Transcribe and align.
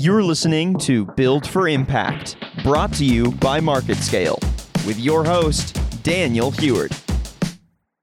You're 0.00 0.22
listening 0.22 0.78
to 0.78 1.04
Build 1.04 1.46
for 1.46 1.68
Impact, 1.68 2.38
brought 2.64 2.90
to 2.94 3.04
you 3.04 3.32
by 3.32 3.60
MarketScale, 3.60 4.40
with 4.86 4.98
your 4.98 5.26
host, 5.26 5.78
Daniel 6.02 6.50
Heward. 6.50 6.96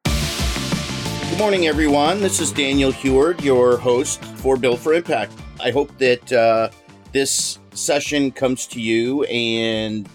Good 0.03 1.39
morning, 1.39 1.65
everyone. 1.65 2.21
This 2.21 2.39
is 2.39 2.51
Daniel 2.51 2.91
Heward, 2.91 3.41
your 3.41 3.77
host 3.77 4.23
for 4.23 4.57
Build 4.57 4.79
for 4.79 4.93
Impact. 4.93 5.33
I 5.59 5.71
hope 5.71 5.97
that 5.97 6.31
uh, 6.31 6.69
this 7.13 7.57
session 7.73 8.31
comes 8.31 8.67
to 8.67 8.79
you 8.79 9.23
and 9.23 10.07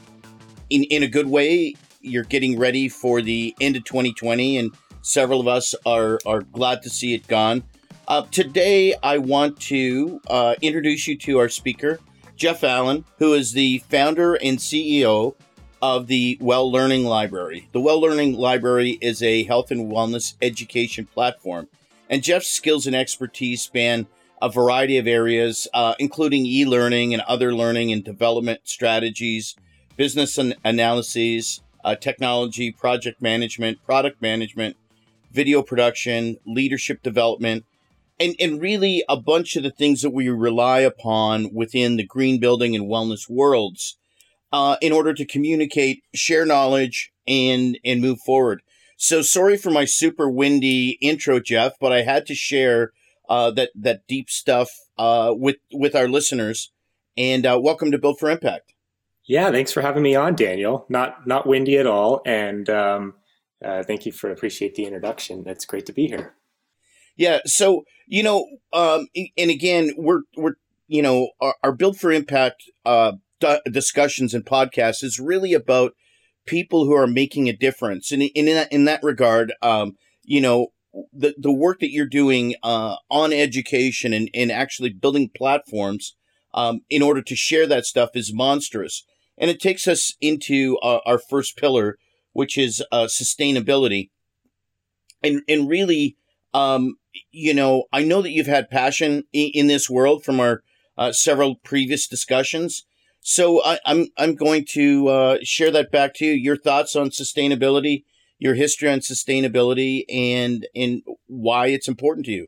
in, 0.70 0.84
in 0.84 1.02
a 1.02 1.08
good 1.08 1.26
way. 1.26 1.74
You're 2.00 2.22
getting 2.22 2.60
ready 2.60 2.88
for 2.88 3.20
the 3.20 3.56
end 3.60 3.74
of 3.74 3.82
2020, 3.82 4.56
and 4.56 4.72
several 5.00 5.40
of 5.40 5.48
us 5.48 5.74
are, 5.84 6.20
are 6.26 6.42
glad 6.42 6.82
to 6.82 6.90
see 6.90 7.12
it 7.12 7.26
gone. 7.26 7.64
Uh, 8.12 8.26
today, 8.30 8.94
I 9.02 9.16
want 9.16 9.58
to 9.60 10.20
uh, 10.28 10.54
introduce 10.60 11.08
you 11.08 11.16
to 11.16 11.38
our 11.38 11.48
speaker, 11.48 11.98
Jeff 12.36 12.62
Allen, 12.62 13.06
who 13.18 13.32
is 13.32 13.54
the 13.54 13.78
founder 13.88 14.34
and 14.34 14.58
CEO 14.58 15.34
of 15.80 16.08
the 16.08 16.36
Well 16.38 16.70
Learning 16.70 17.04
Library. 17.04 17.70
The 17.72 17.80
Well 17.80 17.98
Learning 18.02 18.34
Library 18.34 18.98
is 19.00 19.22
a 19.22 19.44
health 19.44 19.70
and 19.70 19.90
wellness 19.90 20.34
education 20.42 21.06
platform, 21.06 21.68
and 22.10 22.22
Jeff's 22.22 22.48
skills 22.48 22.86
and 22.86 22.94
expertise 22.94 23.62
span 23.62 24.06
a 24.42 24.50
variety 24.50 24.98
of 24.98 25.06
areas, 25.06 25.66
uh, 25.72 25.94
including 25.98 26.44
e 26.44 26.66
learning 26.66 27.14
and 27.14 27.22
other 27.22 27.54
learning 27.54 27.92
and 27.92 28.04
development 28.04 28.60
strategies, 28.64 29.56
business 29.96 30.36
an- 30.36 30.56
analyses, 30.62 31.62
uh, 31.82 31.94
technology, 31.94 32.70
project 32.70 33.22
management, 33.22 33.82
product 33.86 34.20
management, 34.20 34.76
video 35.32 35.62
production, 35.62 36.36
leadership 36.44 37.02
development 37.02 37.64
and 38.22 38.36
and 38.38 38.60
really 38.60 39.04
a 39.08 39.16
bunch 39.16 39.56
of 39.56 39.62
the 39.62 39.70
things 39.70 40.02
that 40.02 40.10
we 40.10 40.28
rely 40.28 40.80
upon 40.80 41.52
within 41.52 41.96
the 41.96 42.06
green 42.06 42.38
building 42.38 42.76
and 42.76 42.86
wellness 42.86 43.28
worlds 43.28 43.98
uh, 44.52 44.76
in 44.80 44.92
order 44.92 45.12
to 45.14 45.26
communicate, 45.26 46.04
share 46.14 46.46
knowledge, 46.46 47.12
and 47.26 47.78
and 47.84 48.00
move 48.00 48.20
forward. 48.24 48.62
So 48.96 49.22
sorry 49.22 49.56
for 49.56 49.70
my 49.70 49.84
super 49.84 50.30
windy 50.30 50.98
intro, 51.00 51.40
Jeff, 51.40 51.72
but 51.80 51.92
I 51.92 52.02
had 52.02 52.26
to 52.26 52.34
share 52.34 52.92
uh, 53.28 53.50
that 53.52 53.70
that 53.74 54.06
deep 54.06 54.30
stuff 54.30 54.70
uh, 54.96 55.32
with 55.34 55.56
with 55.72 55.96
our 55.96 56.08
listeners. 56.08 56.70
And 57.16 57.44
uh, 57.44 57.60
welcome 57.62 57.90
to 57.90 57.98
Build 57.98 58.18
for 58.18 58.30
Impact. 58.30 58.72
Yeah, 59.24 59.50
thanks 59.50 59.70
for 59.70 59.82
having 59.82 60.02
me 60.02 60.14
on, 60.14 60.34
Daniel. 60.34 60.86
Not 60.88 61.26
not 61.26 61.46
windy 61.46 61.76
at 61.76 61.86
all, 61.86 62.22
and 62.24 62.70
um, 62.70 63.14
uh, 63.64 63.82
thank 63.82 64.06
you 64.06 64.12
for 64.12 64.30
appreciate 64.30 64.76
the 64.76 64.84
introduction. 64.84 65.44
It's 65.46 65.64
great 65.64 65.86
to 65.86 65.92
be 65.92 66.06
here. 66.06 66.34
Yeah. 67.16 67.40
So 67.44 67.84
you 68.12 68.22
know, 68.22 68.46
um, 68.74 69.08
and 69.38 69.50
again, 69.50 69.94
we're 69.96 70.20
we're 70.36 70.56
you 70.86 71.00
know 71.00 71.30
our, 71.40 71.54
our 71.64 71.72
build 71.72 71.98
for 71.98 72.12
impact 72.12 72.62
uh, 72.84 73.12
discussions 73.70 74.34
and 74.34 74.44
podcasts 74.44 75.02
is 75.02 75.18
really 75.18 75.54
about 75.54 75.94
people 76.44 76.84
who 76.84 76.92
are 76.92 77.06
making 77.06 77.48
a 77.48 77.56
difference, 77.56 78.12
and 78.12 78.22
in 78.22 78.44
that 78.44 78.70
in 78.70 78.84
that 78.84 79.02
regard, 79.02 79.54
um, 79.62 79.96
you 80.22 80.40
know. 80.40 80.68
The, 81.14 81.34
the 81.38 81.50
work 81.50 81.80
that 81.80 81.90
you're 81.90 82.04
doing 82.04 82.54
uh, 82.62 82.96
on 83.10 83.32
education 83.32 84.12
and, 84.12 84.28
and 84.34 84.52
actually 84.52 84.90
building 84.90 85.30
platforms 85.34 86.16
um, 86.52 86.80
in 86.90 87.00
order 87.00 87.22
to 87.22 87.34
share 87.34 87.66
that 87.66 87.86
stuff 87.86 88.10
is 88.12 88.30
monstrous. 88.30 89.02
And 89.38 89.48
it 89.48 89.58
takes 89.58 89.88
us 89.88 90.14
into 90.20 90.76
uh, 90.82 90.98
our 91.06 91.18
first 91.18 91.56
pillar, 91.56 91.96
which 92.34 92.58
is 92.58 92.84
uh, 92.92 93.06
sustainability. 93.06 94.10
And, 95.22 95.40
and 95.48 95.66
really, 95.66 96.18
um, 96.52 96.96
you 97.30 97.54
know, 97.54 97.84
I 97.92 98.02
know 98.04 98.22
that 98.22 98.30
you've 98.30 98.46
had 98.46 98.70
passion 98.70 99.24
in, 99.32 99.50
in 99.54 99.66
this 99.66 99.88
world 99.88 100.24
from 100.24 100.40
our 100.40 100.62
uh, 100.96 101.12
several 101.12 101.56
previous 101.56 102.06
discussions. 102.06 102.84
So 103.20 103.62
I, 103.62 103.74
am 103.74 103.78
I'm, 103.86 104.06
I'm 104.18 104.34
going 104.34 104.66
to 104.70 105.08
uh, 105.08 105.38
share 105.42 105.70
that 105.70 105.92
back 105.92 106.14
to 106.14 106.26
you. 106.26 106.32
Your 106.32 106.56
thoughts 106.56 106.96
on 106.96 107.10
sustainability, 107.10 108.04
your 108.38 108.54
history 108.54 108.90
on 108.90 108.98
sustainability, 108.98 110.04
and 110.08 110.66
and 110.74 111.02
why 111.26 111.68
it's 111.68 111.88
important 111.88 112.26
to 112.26 112.32
you. 112.32 112.46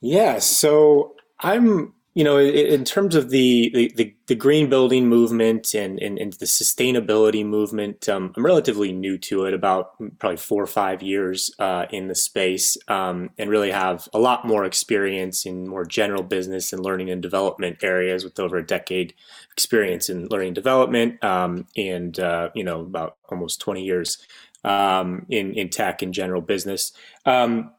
Yeah. 0.00 0.38
So 0.38 1.14
I'm 1.40 1.94
you 2.14 2.22
know, 2.22 2.38
in 2.38 2.84
terms 2.84 3.16
of 3.16 3.30
the, 3.30 3.92
the, 3.96 4.14
the 4.28 4.36
green 4.36 4.70
building 4.70 5.08
movement 5.08 5.74
and, 5.74 5.98
and, 5.98 6.16
and 6.16 6.32
the 6.34 6.46
sustainability 6.46 7.44
movement, 7.44 8.08
um, 8.08 8.32
I'm 8.36 8.46
relatively 8.46 8.92
new 8.92 9.18
to 9.18 9.46
it, 9.46 9.52
about 9.52 9.94
probably 10.20 10.36
four 10.36 10.62
or 10.62 10.68
five 10.68 11.02
years 11.02 11.52
uh, 11.58 11.86
in 11.90 12.06
the 12.06 12.14
space, 12.14 12.76
um, 12.86 13.30
and 13.36 13.50
really 13.50 13.72
have 13.72 14.08
a 14.14 14.20
lot 14.20 14.46
more 14.46 14.64
experience 14.64 15.44
in 15.44 15.66
more 15.66 15.84
general 15.84 16.22
business 16.22 16.72
and 16.72 16.84
learning 16.84 17.10
and 17.10 17.20
development 17.20 17.82
areas 17.82 18.22
with 18.22 18.38
over 18.38 18.58
a 18.58 18.66
decade 18.66 19.12
experience 19.50 20.08
in 20.08 20.28
learning 20.28 20.48
and 20.48 20.54
development, 20.54 21.22
um, 21.24 21.66
and 21.76 22.20
uh, 22.20 22.48
you 22.54 22.62
know, 22.62 22.82
about 22.82 23.16
almost 23.28 23.60
20 23.60 23.82
years 23.82 24.18
um, 24.62 25.26
in 25.30 25.52
in 25.54 25.68
tech 25.68 26.00
and 26.00 26.14
general 26.14 26.40
business. 26.40 26.92
Um, 27.26 27.72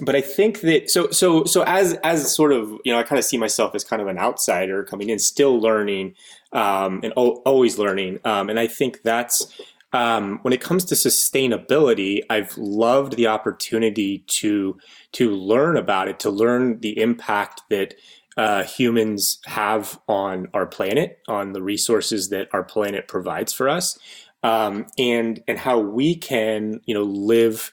but 0.00 0.16
I 0.16 0.20
think 0.20 0.60
that 0.60 0.90
so 0.90 1.10
so 1.10 1.44
so 1.44 1.64
as 1.64 1.94
as 2.02 2.34
sort 2.34 2.52
of 2.52 2.70
you 2.84 2.92
know 2.92 2.98
I 2.98 3.02
kind 3.02 3.18
of 3.18 3.24
see 3.24 3.36
myself 3.36 3.74
as 3.74 3.84
kind 3.84 4.00
of 4.00 4.08
an 4.08 4.18
outsider 4.18 4.84
coming 4.84 5.10
in, 5.10 5.18
still 5.18 5.60
learning 5.60 6.14
um, 6.52 7.00
and 7.02 7.12
o- 7.16 7.42
always 7.44 7.78
learning, 7.78 8.18
um, 8.24 8.48
and 8.48 8.58
I 8.58 8.66
think 8.66 9.02
that's 9.02 9.60
um, 9.92 10.38
when 10.42 10.54
it 10.54 10.62
comes 10.62 10.84
to 10.86 10.94
sustainability. 10.94 12.20
I've 12.30 12.56
loved 12.56 13.16
the 13.16 13.26
opportunity 13.26 14.24
to 14.28 14.78
to 15.12 15.30
learn 15.30 15.76
about 15.76 16.08
it, 16.08 16.18
to 16.20 16.30
learn 16.30 16.80
the 16.80 16.98
impact 16.98 17.62
that 17.68 17.94
uh, 18.38 18.62
humans 18.64 19.40
have 19.44 20.00
on 20.08 20.48
our 20.54 20.64
planet, 20.64 21.18
on 21.28 21.52
the 21.52 21.62
resources 21.62 22.30
that 22.30 22.48
our 22.54 22.64
planet 22.64 23.08
provides 23.08 23.52
for 23.52 23.68
us, 23.68 23.98
um, 24.42 24.86
and 24.96 25.42
and 25.46 25.58
how 25.58 25.78
we 25.78 26.16
can 26.16 26.80
you 26.86 26.94
know 26.94 27.02
live 27.02 27.70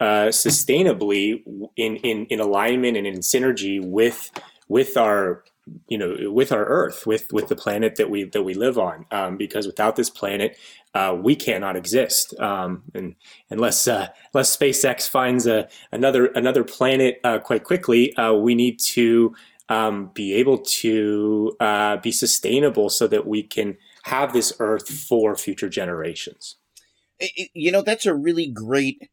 uh, 0.00 0.26
sustainably 0.26 1.42
in, 1.76 1.96
in 1.96 2.26
in 2.26 2.40
alignment 2.40 2.96
and 2.96 3.06
in 3.06 3.18
synergy 3.18 3.84
with 3.84 4.30
with 4.68 4.96
our 4.96 5.44
you 5.88 5.96
know 5.96 6.30
with 6.30 6.52
our 6.52 6.64
earth 6.64 7.06
with 7.06 7.32
with 7.32 7.48
the 7.48 7.56
planet 7.56 7.96
that 7.96 8.10
we 8.10 8.24
that 8.24 8.42
we 8.42 8.54
live 8.54 8.78
on. 8.78 9.06
Um, 9.10 9.36
because 9.36 9.66
without 9.66 9.96
this 9.96 10.10
planet 10.10 10.56
uh, 10.94 11.16
we 11.20 11.34
cannot 11.36 11.76
exist. 11.76 12.38
Um, 12.40 12.82
and 12.94 13.14
unless 13.50 13.88
uh, 13.88 14.08
unless 14.32 14.56
SpaceX 14.56 15.08
finds 15.08 15.46
a 15.46 15.68
another 15.92 16.26
another 16.26 16.64
planet 16.64 17.20
uh, 17.24 17.38
quite 17.38 17.64
quickly 17.64 18.14
uh, 18.16 18.34
we 18.34 18.54
need 18.54 18.78
to 18.80 19.34
um, 19.68 20.10
be 20.14 20.34
able 20.34 20.58
to 20.58 21.56
uh, 21.60 21.96
be 21.98 22.12
sustainable 22.12 22.90
so 22.90 23.06
that 23.06 23.26
we 23.26 23.42
can 23.42 23.76
have 24.04 24.32
this 24.32 24.52
earth 24.58 24.88
for 24.88 25.34
future 25.36 25.68
generations. 25.68 26.56
You 27.54 27.72
know 27.72 27.82
that's 27.82 28.06
a 28.06 28.14
really 28.14 28.46
great 28.46 29.08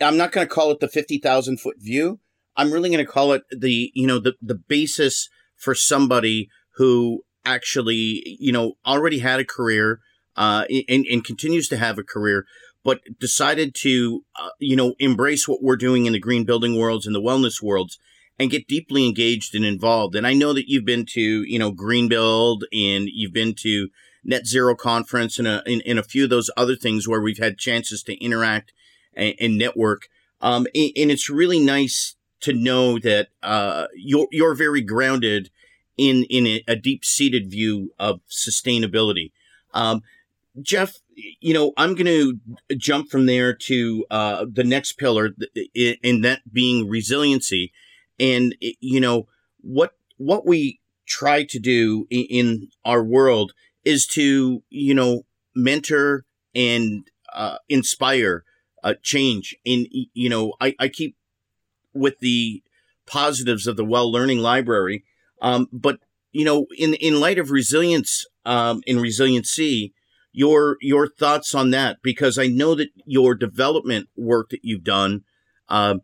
I'm 0.00 0.16
not 0.16 0.32
going 0.32 0.46
to 0.46 0.54
call 0.54 0.70
it 0.70 0.80
the 0.80 0.88
50,000 0.88 1.58
foot 1.58 1.76
view. 1.78 2.20
I'm 2.56 2.72
really 2.72 2.90
going 2.90 3.04
to 3.04 3.10
call 3.10 3.32
it 3.32 3.42
the, 3.50 3.90
you 3.94 4.06
know, 4.06 4.18
the, 4.18 4.34
the 4.42 4.54
basis 4.54 5.28
for 5.56 5.74
somebody 5.74 6.48
who 6.76 7.22
actually, 7.44 8.22
you 8.40 8.52
know, 8.52 8.74
already 8.86 9.20
had 9.20 9.40
a 9.40 9.44
career, 9.44 10.00
uh, 10.36 10.64
and, 10.88 11.04
and 11.06 11.24
continues 11.24 11.68
to 11.68 11.76
have 11.76 11.98
a 11.98 12.04
career, 12.04 12.46
but 12.84 13.00
decided 13.18 13.74
to, 13.74 14.24
uh, 14.40 14.50
you 14.60 14.76
know, 14.76 14.94
embrace 14.98 15.48
what 15.48 15.62
we're 15.62 15.76
doing 15.76 16.06
in 16.06 16.12
the 16.12 16.20
green 16.20 16.44
building 16.44 16.78
worlds 16.78 17.06
and 17.06 17.14
the 17.14 17.20
wellness 17.20 17.62
worlds 17.62 17.98
and 18.38 18.50
get 18.50 18.68
deeply 18.68 19.06
engaged 19.06 19.54
and 19.54 19.64
involved. 19.64 20.14
And 20.14 20.26
I 20.26 20.32
know 20.32 20.52
that 20.52 20.68
you've 20.68 20.84
been 20.84 21.06
to, 21.06 21.20
you 21.20 21.58
know, 21.58 21.72
Green 21.72 22.08
Build 22.08 22.64
and 22.72 23.08
you've 23.12 23.32
been 23.32 23.54
to 23.62 23.88
Net 24.24 24.46
Zero 24.46 24.76
Conference 24.76 25.38
and 25.38 25.48
a, 25.48 25.62
and, 25.66 25.82
and 25.84 25.98
a 25.98 26.04
few 26.04 26.24
of 26.24 26.30
those 26.30 26.50
other 26.56 26.76
things 26.76 27.08
where 27.08 27.20
we've 27.20 27.38
had 27.38 27.58
chances 27.58 28.02
to 28.04 28.24
interact 28.24 28.72
and, 29.18 29.34
and 29.38 29.58
network. 29.58 30.08
Um, 30.40 30.66
and, 30.74 30.92
and, 30.96 31.10
it's 31.10 31.28
really 31.28 31.58
nice 31.58 32.14
to 32.40 32.52
know 32.52 32.98
that 33.00 33.28
uh, 33.42 33.86
you're 33.94 34.28
you're 34.30 34.54
very 34.54 34.80
grounded 34.80 35.50
in 35.96 36.24
in 36.30 36.46
a, 36.46 36.64
a 36.68 36.76
deep 36.76 37.04
seated 37.04 37.50
view 37.50 37.92
of 37.98 38.20
sustainability. 38.30 39.32
Um, 39.74 40.02
Jeff, 40.62 40.94
you 41.40 41.52
know, 41.52 41.72
I'm 41.76 41.94
going 41.94 42.06
to 42.06 42.38
jump 42.76 43.10
from 43.10 43.26
there 43.26 43.52
to 43.52 44.06
uh, 44.10 44.46
the 44.50 44.64
next 44.64 44.92
pillar, 44.92 45.30
and 46.04 46.24
that 46.24 46.40
being 46.52 46.88
resiliency. 46.88 47.72
And 48.18 48.54
you 48.60 49.00
know 49.00 49.28
what 49.60 49.92
what 50.16 50.46
we 50.46 50.80
try 51.06 51.44
to 51.44 51.58
do 51.58 52.06
in, 52.10 52.68
our 52.84 53.02
world 53.02 53.52
is 53.84 54.06
to 54.06 54.62
you 54.68 54.94
know 54.94 55.22
mentor 55.54 56.24
and 56.54 57.08
uh, 57.32 57.58
inspire 57.68 58.44
uh, 58.84 58.94
change 59.02 59.56
in 59.64 59.86
you 60.14 60.28
know 60.28 60.54
I, 60.60 60.74
I 60.78 60.88
keep 60.88 61.16
with 61.94 62.18
the 62.20 62.62
positives 63.06 63.66
of 63.66 63.76
the 63.76 63.84
well 63.84 64.10
learning 64.10 64.38
library 64.38 65.04
um, 65.40 65.68
but 65.72 66.00
you 66.32 66.44
know 66.44 66.66
in 66.76 66.94
in 66.94 67.20
light 67.20 67.38
of 67.38 67.50
resilience 67.50 68.26
um, 68.44 68.82
in 68.86 69.00
resiliency 69.00 69.94
your 70.32 70.76
your 70.80 71.08
thoughts 71.08 71.54
on 71.54 71.70
that 71.70 71.98
because 72.02 72.38
i 72.38 72.46
know 72.46 72.74
that 72.74 72.90
your 73.04 73.34
development 73.34 74.08
work 74.16 74.50
that 74.50 74.60
you've 74.62 74.84
done 74.84 75.22
um, 75.68 76.02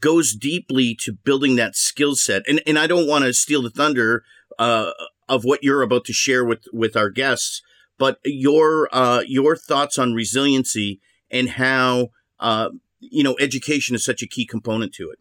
goes 0.00 0.34
deeply 0.34 0.94
to 0.94 1.12
building 1.12 1.56
that 1.56 1.76
skill 1.76 2.14
set. 2.16 2.42
And 2.48 2.62
and 2.66 2.78
i 2.78 2.86
don't 2.86 3.08
want 3.08 3.24
to 3.24 3.32
steal 3.32 3.62
the 3.62 3.70
thunder 3.70 4.24
uh, 4.58 4.92
of 5.28 5.44
what 5.44 5.62
you're 5.62 5.82
about 5.82 6.04
to 6.06 6.12
share 6.12 6.44
with 6.44 6.66
with 6.72 6.96
our 6.96 7.10
guests, 7.10 7.62
but 7.98 8.18
your 8.24 8.88
uh, 8.92 9.22
your 9.26 9.56
thoughts 9.56 9.98
on 9.98 10.14
resiliency 10.14 11.00
and 11.30 11.50
how 11.50 12.10
uh, 12.40 12.70
you 13.00 13.22
know 13.22 13.36
education 13.40 13.94
is 13.94 14.04
such 14.04 14.22
a 14.22 14.26
key 14.26 14.46
component 14.46 14.92
to 14.94 15.10
it. 15.10 15.18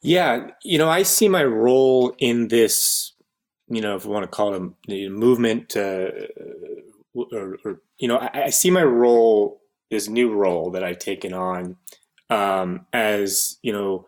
Yeah, 0.00 0.50
you 0.62 0.78
know, 0.78 0.88
I 0.88 1.02
see 1.02 1.28
my 1.28 1.44
role 1.44 2.14
in 2.18 2.48
this. 2.48 3.12
You 3.68 3.82
know, 3.82 3.96
if 3.96 4.06
we 4.06 4.12
want 4.12 4.24
to 4.24 4.28
call 4.28 4.54
it 4.54 4.62
a 4.88 5.08
movement, 5.10 5.76
uh, 5.76 6.10
or, 7.14 7.58
or, 7.64 7.80
you 7.98 8.08
know, 8.08 8.16
I, 8.16 8.44
I, 8.44 8.50
see 8.50 8.70
my 8.70 8.82
role, 8.82 9.60
this 9.90 10.08
new 10.08 10.32
role 10.32 10.70
that 10.70 10.82
I've 10.82 10.98
taken 10.98 11.34
on, 11.34 11.76
um, 12.30 12.86
as 12.94 13.58
you 13.60 13.72
know, 13.72 14.06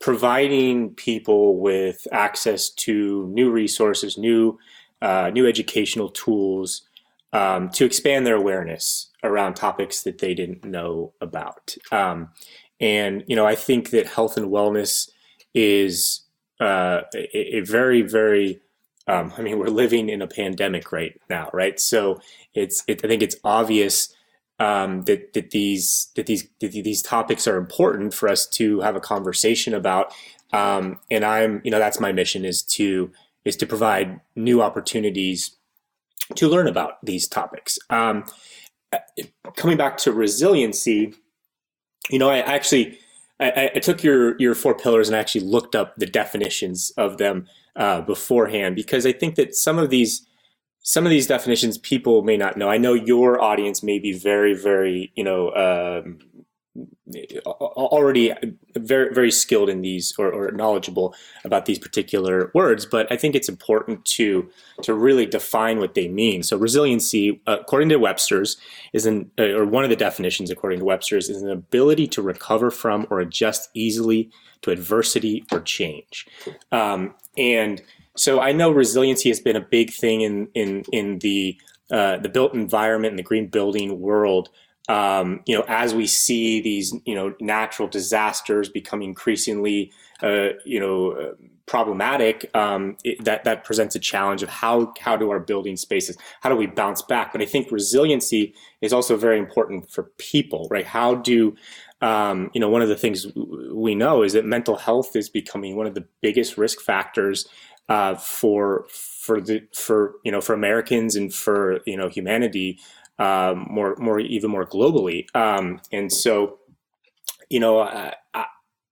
providing 0.00 0.94
people 0.94 1.58
with 1.58 2.06
access 2.12 2.68
to 2.70 3.26
new 3.28 3.50
resources, 3.50 4.18
new 4.18 4.58
uh, 5.00 5.30
new 5.32 5.46
educational 5.46 6.10
tools 6.10 6.82
um, 7.32 7.70
to 7.70 7.84
expand 7.86 8.26
their 8.26 8.36
awareness 8.36 9.09
around 9.22 9.54
topics 9.54 10.02
that 10.02 10.18
they 10.18 10.34
didn't 10.34 10.64
know 10.64 11.12
about. 11.20 11.76
Um, 11.92 12.30
and 12.80 13.24
you 13.26 13.36
know, 13.36 13.46
I 13.46 13.54
think 13.54 13.90
that 13.90 14.06
health 14.06 14.36
and 14.36 14.46
wellness 14.46 15.10
is 15.54 16.22
uh, 16.60 17.02
a, 17.14 17.56
a, 17.56 17.60
very, 17.60 18.02
very 18.02 18.60
um, 19.06 19.32
I 19.36 19.42
mean, 19.42 19.58
we're 19.58 19.66
living 19.66 20.08
in 20.08 20.22
a 20.22 20.26
pandemic 20.26 20.92
right 20.92 21.20
now, 21.28 21.50
right? 21.52 21.78
So 21.78 22.20
it's 22.54 22.82
it, 22.86 23.04
I 23.04 23.08
think 23.08 23.22
it's 23.22 23.36
obvious 23.44 24.14
um, 24.58 25.02
that 25.02 25.32
that 25.32 25.50
these 25.50 26.10
that 26.16 26.26
these 26.26 26.48
that 26.60 26.72
these 26.72 27.02
topics 27.02 27.46
are 27.46 27.56
important 27.56 28.14
for 28.14 28.28
us 28.28 28.46
to 28.48 28.80
have 28.80 28.96
a 28.96 29.00
conversation 29.00 29.74
about. 29.74 30.12
Um, 30.52 30.98
and 31.10 31.24
I'm 31.24 31.60
you 31.64 31.70
know 31.70 31.78
that's 31.78 32.00
my 32.00 32.12
mission 32.12 32.44
is 32.44 32.62
to 32.62 33.10
is 33.44 33.56
to 33.56 33.66
provide 33.66 34.20
new 34.36 34.62
opportunities 34.62 35.56
to 36.36 36.48
learn 36.48 36.68
about 36.68 37.04
these 37.04 37.26
topics. 37.26 37.78
Um, 37.88 38.24
coming 39.56 39.76
back 39.76 39.96
to 39.98 40.12
resiliency, 40.12 41.14
you 42.10 42.18
know, 42.18 42.30
I 42.30 42.38
actually 42.38 42.98
I, 43.40 43.70
I, 43.74 43.78
took 43.78 44.02
your 44.02 44.38
your 44.38 44.54
four 44.54 44.74
pillars 44.74 45.08
and 45.08 45.16
actually 45.16 45.42
looked 45.42 45.74
up 45.74 45.96
the 45.96 46.06
definitions 46.06 46.92
of 46.96 47.18
them 47.18 47.46
uh, 47.76 48.02
beforehand 48.02 48.76
because 48.76 49.06
I 49.06 49.12
think 49.12 49.36
that 49.36 49.54
some 49.54 49.78
of 49.78 49.90
these 49.90 50.26
some 50.82 51.04
of 51.04 51.10
these 51.10 51.26
definitions 51.26 51.78
people 51.78 52.22
may 52.22 52.36
not 52.36 52.56
know. 52.56 52.68
I 52.68 52.78
know 52.78 52.94
your 52.94 53.40
audience 53.40 53.82
may 53.82 53.98
be 53.98 54.12
very 54.12 54.54
very 54.54 55.12
you 55.14 55.24
know 55.24 55.52
um, 55.54 56.18
already 57.46 58.32
very 58.76 59.12
very 59.14 59.30
skilled 59.30 59.68
in 59.68 59.80
these 59.80 60.14
or, 60.18 60.30
or, 60.30 60.50
knowledgeable 60.50 61.14
about 61.44 61.66
these 61.66 61.78
particular 61.78 62.50
words 62.54 62.84
but 62.84 63.10
i 63.10 63.16
think 63.16 63.34
it's 63.34 63.48
important 63.48 64.04
to 64.04 64.48
to 64.82 64.94
really 64.94 65.26
define 65.26 65.78
what 65.78 65.94
they 65.94 66.08
mean. 66.08 66.42
So 66.42 66.56
resiliency 66.56 67.40
according 67.46 67.88
to 67.90 67.96
webster's 67.96 68.56
is 68.92 69.06
an 69.06 69.30
uh, 69.38 69.50
or 69.50 69.64
one 69.64 69.84
of 69.84 69.90
the 69.90 69.96
definitions 69.96 70.50
according 70.50 70.78
to 70.78 70.84
webster's 70.84 71.28
is 71.28 71.42
an 71.42 71.50
ability 71.50 72.06
to 72.08 72.22
recover 72.22 72.70
from 72.70 73.06
or 73.10 73.20
adjust 73.20 73.68
easily 73.74 74.30
to 74.62 74.70
adversity 74.70 75.44
or 75.52 75.60
change. 75.60 76.26
Um, 76.72 77.14
and 77.36 77.82
so 78.16 78.40
i 78.40 78.50
know 78.50 78.70
resiliency 78.70 79.28
has 79.28 79.40
been 79.40 79.56
a 79.56 79.60
big 79.60 79.92
thing 79.92 80.22
in 80.22 80.48
in 80.54 80.84
in 80.92 81.18
the 81.20 81.56
uh, 81.92 82.16
the 82.18 82.28
built 82.28 82.54
environment 82.54 83.12
and 83.12 83.18
the 83.18 83.22
green 83.24 83.48
building 83.48 84.00
world 84.00 84.48
um, 84.90 85.40
you 85.46 85.56
know, 85.56 85.64
as 85.68 85.94
we 85.94 86.04
see 86.08 86.60
these, 86.60 86.92
you 87.06 87.14
know, 87.14 87.32
natural 87.40 87.86
disasters 87.86 88.68
become 88.68 89.02
increasingly, 89.02 89.92
uh, 90.20 90.48
you 90.64 90.80
know, 90.80 91.12
uh, 91.12 91.34
problematic, 91.66 92.50
um, 92.56 92.96
it, 93.04 93.24
that 93.24 93.44
that 93.44 93.62
presents 93.62 93.94
a 93.94 94.00
challenge 94.00 94.42
of 94.42 94.48
how 94.48 94.92
how 94.98 95.16
do 95.16 95.30
our 95.30 95.38
building 95.38 95.76
spaces, 95.76 96.18
how 96.40 96.48
do 96.48 96.56
we 96.56 96.66
bounce 96.66 97.02
back? 97.02 97.30
But 97.30 97.40
I 97.40 97.46
think 97.46 97.70
resiliency 97.70 98.52
is 98.80 98.92
also 98.92 99.16
very 99.16 99.38
important 99.38 99.88
for 99.92 100.10
people, 100.18 100.66
right? 100.72 100.84
How 100.84 101.14
do 101.14 101.54
um, 102.00 102.50
you 102.52 102.60
know, 102.60 102.68
one 102.68 102.82
of 102.82 102.88
the 102.88 102.96
things 102.96 103.28
we 103.72 103.94
know 103.94 104.24
is 104.24 104.32
that 104.32 104.44
mental 104.44 104.74
health 104.74 105.14
is 105.14 105.28
becoming 105.28 105.76
one 105.76 105.86
of 105.86 105.94
the 105.94 106.06
biggest 106.20 106.58
risk 106.58 106.80
factors 106.80 107.46
uh, 107.90 108.14
for 108.14 108.86
for 108.88 109.40
the 109.40 109.62
for 109.72 110.14
you 110.24 110.32
know 110.32 110.40
for 110.40 110.54
Americans 110.54 111.14
and 111.14 111.34
for 111.34 111.80
you 111.86 111.96
know 111.96 112.08
humanity 112.08 112.78
um, 113.20 113.68
more 113.70 113.94
more 113.96 114.18
even 114.18 114.50
more 114.50 114.66
globally. 114.66 115.26
Um, 115.36 115.80
and 115.92 116.12
so, 116.12 116.58
you 117.50 117.60
know, 117.60 117.80
I, 117.80 118.14
I, 118.34 118.46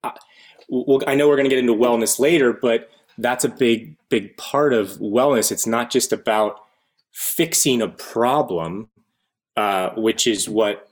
I, 0.04 0.12
well, 0.68 1.02
I 1.06 1.14
know 1.14 1.26
we're 1.26 1.36
going 1.36 1.48
to 1.48 1.54
get 1.54 1.58
into 1.58 1.74
wellness 1.74 2.20
later, 2.20 2.52
but 2.52 2.90
that's 3.16 3.44
a 3.44 3.48
big 3.48 3.96
big 4.10 4.36
part 4.36 4.74
of 4.74 4.90
wellness. 4.98 5.50
It's 5.50 5.66
not 5.66 5.90
just 5.90 6.12
about 6.12 6.60
fixing 7.12 7.80
a 7.80 7.88
problem, 7.88 8.90
uh, 9.56 9.90
which 9.96 10.26
is 10.26 10.48
what 10.48 10.88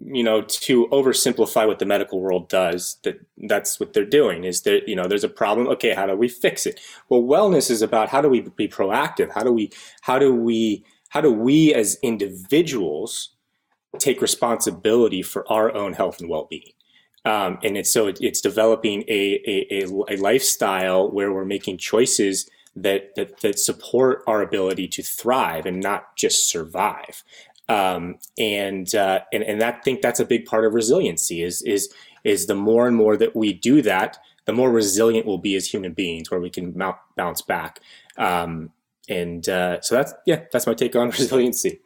you 0.00 0.24
know 0.24 0.42
to 0.42 0.88
oversimplify 0.88 1.68
what 1.68 1.78
the 1.78 1.86
medical 1.86 2.20
world 2.20 2.48
does 2.48 2.96
that 3.04 3.20
that's 3.48 3.78
what 3.78 3.92
they're 3.92 4.04
doing 4.04 4.42
is 4.42 4.62
that 4.62 4.88
you 4.88 4.96
know 4.96 5.06
there's 5.06 5.22
a 5.22 5.28
problem 5.28 5.68
okay 5.68 5.94
how 5.94 6.04
do 6.04 6.16
we 6.16 6.28
fix 6.28 6.66
it 6.66 6.80
well 7.08 7.22
wellness 7.22 7.70
is 7.70 7.80
about 7.80 8.08
how 8.08 8.20
do 8.20 8.28
we 8.28 8.40
be 8.40 8.66
proactive 8.66 9.30
how 9.32 9.44
do 9.44 9.52
we 9.52 9.70
how 10.00 10.18
do 10.18 10.34
we 10.34 10.84
how 11.14 11.20
do 11.20 11.30
we 11.32 11.72
as 11.72 11.96
individuals 12.02 13.30
take 14.00 14.20
responsibility 14.20 15.22
for 15.22 15.50
our 15.50 15.72
own 15.72 15.92
health 15.92 16.20
and 16.20 16.28
well-being? 16.28 16.72
Um, 17.24 17.58
and 17.62 17.78
it's 17.78 17.92
so 17.92 18.08
it, 18.08 18.18
it's 18.20 18.40
developing 18.40 19.04
a, 19.08 19.40
a, 19.70 19.84
a, 20.10 20.16
lifestyle 20.16 21.10
where 21.10 21.32
we're 21.32 21.44
making 21.46 21.78
choices 21.78 22.50
that, 22.76 23.14
that 23.14 23.40
that 23.40 23.58
support 23.58 24.22
our 24.26 24.42
ability 24.42 24.88
to 24.88 25.02
thrive 25.02 25.64
and 25.64 25.80
not 25.80 26.16
just 26.16 26.50
survive. 26.50 27.22
Um, 27.70 28.16
and 28.36 28.94
uh, 28.94 29.20
and 29.32 29.42
and 29.42 29.60
that 29.62 29.76
I 29.76 29.80
think 29.80 30.02
that's 30.02 30.20
a 30.20 30.26
big 30.26 30.44
part 30.44 30.66
of 30.66 30.74
resiliency 30.74 31.42
is 31.42 31.62
is 31.62 31.94
is 32.24 32.46
the 32.46 32.54
more 32.54 32.86
and 32.86 32.96
more 32.96 33.16
that 33.16 33.34
we 33.34 33.54
do 33.54 33.80
that 33.82 34.18
the 34.44 34.52
more 34.52 34.70
resilient 34.70 35.26
we'll 35.26 35.38
be 35.38 35.56
as 35.56 35.72
human 35.72 35.92
beings 35.92 36.30
where 36.30 36.40
we 36.40 36.50
can 36.50 36.76
mount, 36.76 36.96
bounce 37.16 37.42
back. 37.42 37.80
Um, 38.18 38.72
and 39.08 39.48
uh, 39.48 39.80
so 39.80 39.96
that's 39.96 40.14
yeah, 40.26 40.44
that's 40.52 40.66
my 40.66 40.74
take 40.74 40.96
on 40.96 41.10
resiliency. 41.10 41.80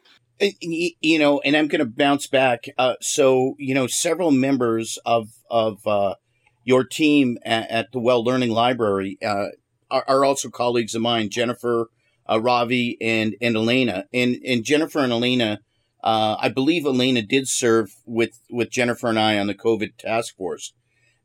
You 1.01 1.19
know, 1.19 1.41
and 1.41 1.57
I'm 1.57 1.67
going 1.67 1.79
to 1.79 1.85
bounce 1.85 2.27
back. 2.27 2.65
Uh, 2.77 2.95
so 3.01 3.55
you 3.57 3.73
know, 3.73 3.87
several 3.87 4.31
members 4.31 4.97
of 5.05 5.29
of 5.49 5.85
uh, 5.85 6.15
your 6.63 6.83
team 6.83 7.37
at, 7.43 7.69
at, 7.69 7.91
the 7.91 7.99
Well 7.99 8.23
Learning 8.23 8.51
Library 8.51 9.17
uh, 9.25 9.47
are, 9.91 10.05
are, 10.07 10.23
also 10.23 10.49
colleagues 10.49 10.95
of 10.95 11.01
mine, 11.01 11.29
Jennifer, 11.29 11.89
uh, 12.29 12.39
Ravi, 12.39 12.97
and 13.01 13.35
and 13.41 13.55
Elena. 13.55 14.05
And 14.13 14.37
and 14.45 14.63
Jennifer 14.63 14.99
and 14.99 15.11
Elena, 15.11 15.59
uh, 16.03 16.37
I 16.39 16.49
believe 16.49 16.85
Elena 16.85 17.21
did 17.21 17.49
serve 17.49 17.91
with 18.05 18.39
with 18.49 18.69
Jennifer 18.69 19.07
and 19.07 19.19
I 19.19 19.37
on 19.37 19.47
the 19.47 19.55
COVID 19.55 19.97
task 19.97 20.37
force. 20.37 20.73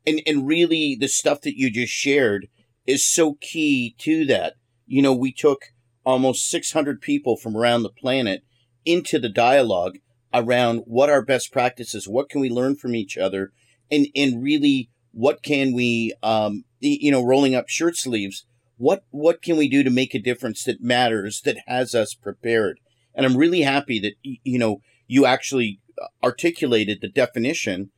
And 0.05 0.21
and 0.27 0.45
really, 0.45 0.97
the 0.99 1.07
stuff 1.07 1.41
that 1.41 1.57
you 1.57 1.71
just 1.71 1.93
shared 1.93 2.47
is 2.85 3.07
so 3.07 3.37
key 3.39 3.95
to 3.99 4.25
that. 4.25 4.55
You 4.87 5.01
know, 5.01 5.13
we 5.13 5.31
took 5.31 5.71
almost 6.05 6.49
600 6.49 7.01
people 7.01 7.35
from 7.35 7.57
around 7.57 7.83
the 7.83 7.89
planet 7.89 8.43
into 8.85 9.19
the 9.19 9.29
dialogue 9.29 9.97
around 10.33 10.83
what 10.85 11.09
our 11.09 11.23
best 11.23 11.51
practices, 11.51 12.07
what 12.07 12.29
can 12.29 12.41
we 12.41 12.49
learn 12.49 12.75
from 12.75 12.95
each 12.95 13.17
other, 13.17 13.51
and 13.89 14.07
and 14.15 14.43
really 14.43 14.89
what 15.11 15.41
can 15.41 15.73
we, 15.73 16.13
um, 16.21 16.65
you 16.79 17.09
know, 17.09 17.23
rolling 17.23 17.55
up 17.55 17.69
shirt 17.69 17.95
sleeves, 17.95 18.45
what 18.77 19.03
what 19.11 19.41
can 19.41 19.57
we 19.57 19.69
do 19.69 19.83
to 19.83 19.89
make 19.89 20.13
a 20.13 20.19
difference 20.19 20.63
that 20.65 20.81
matters, 20.81 21.41
that 21.41 21.57
has 21.67 21.95
us 21.95 22.13
prepared. 22.13 22.79
And 23.13 23.25
I'm 23.25 23.37
really 23.37 23.61
happy 23.61 23.99
that 23.99 24.13
you 24.21 24.59
know 24.59 24.81
you 25.07 25.25
actually 25.25 25.79
articulated 26.23 26.99
the 27.01 27.09
definition 27.09 27.91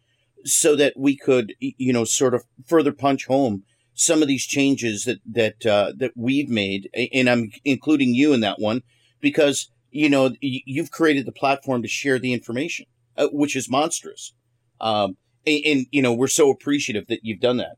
so 0.45 0.75
that 0.75 0.93
we 0.95 1.17
could 1.17 1.53
you 1.59 1.91
know 1.91 2.03
sort 2.03 2.35
of 2.35 2.43
further 2.65 2.93
punch 2.93 3.25
home 3.25 3.63
some 3.98 4.22
of 4.22 4.27
these 4.27 4.46
changes 4.46 5.04
that 5.06 5.20
that 5.25 5.66
uh, 5.66 5.92
that 5.98 6.12
we've 6.16 6.50
made, 6.50 6.89
and 7.13 7.27
I'm 7.27 7.51
including 7.66 8.13
you 8.13 8.32
in 8.32 8.42
that 8.42 8.60
one 8.60 8.84
because 9.20 9.72
you 9.89 10.08
know 10.08 10.34
you've 10.39 10.92
created 10.92 11.25
the 11.25 11.32
platform 11.32 11.82
to 11.82 11.88
share 11.88 12.20
the 12.20 12.32
information, 12.32 12.86
uh, 13.18 13.27
which 13.32 13.56
is 13.56 13.70
monstrous, 13.70 14.34
um, 14.80 15.18
and, 15.46 15.62
and, 15.66 15.86
you 15.92 16.04
know 16.04 16.13
we're 16.13 16.27
so 16.27 16.51
appreciative 16.51 17.08
that 17.08 17.22
you've 17.24 17.39
done 17.39 17.58
that, 17.58 17.77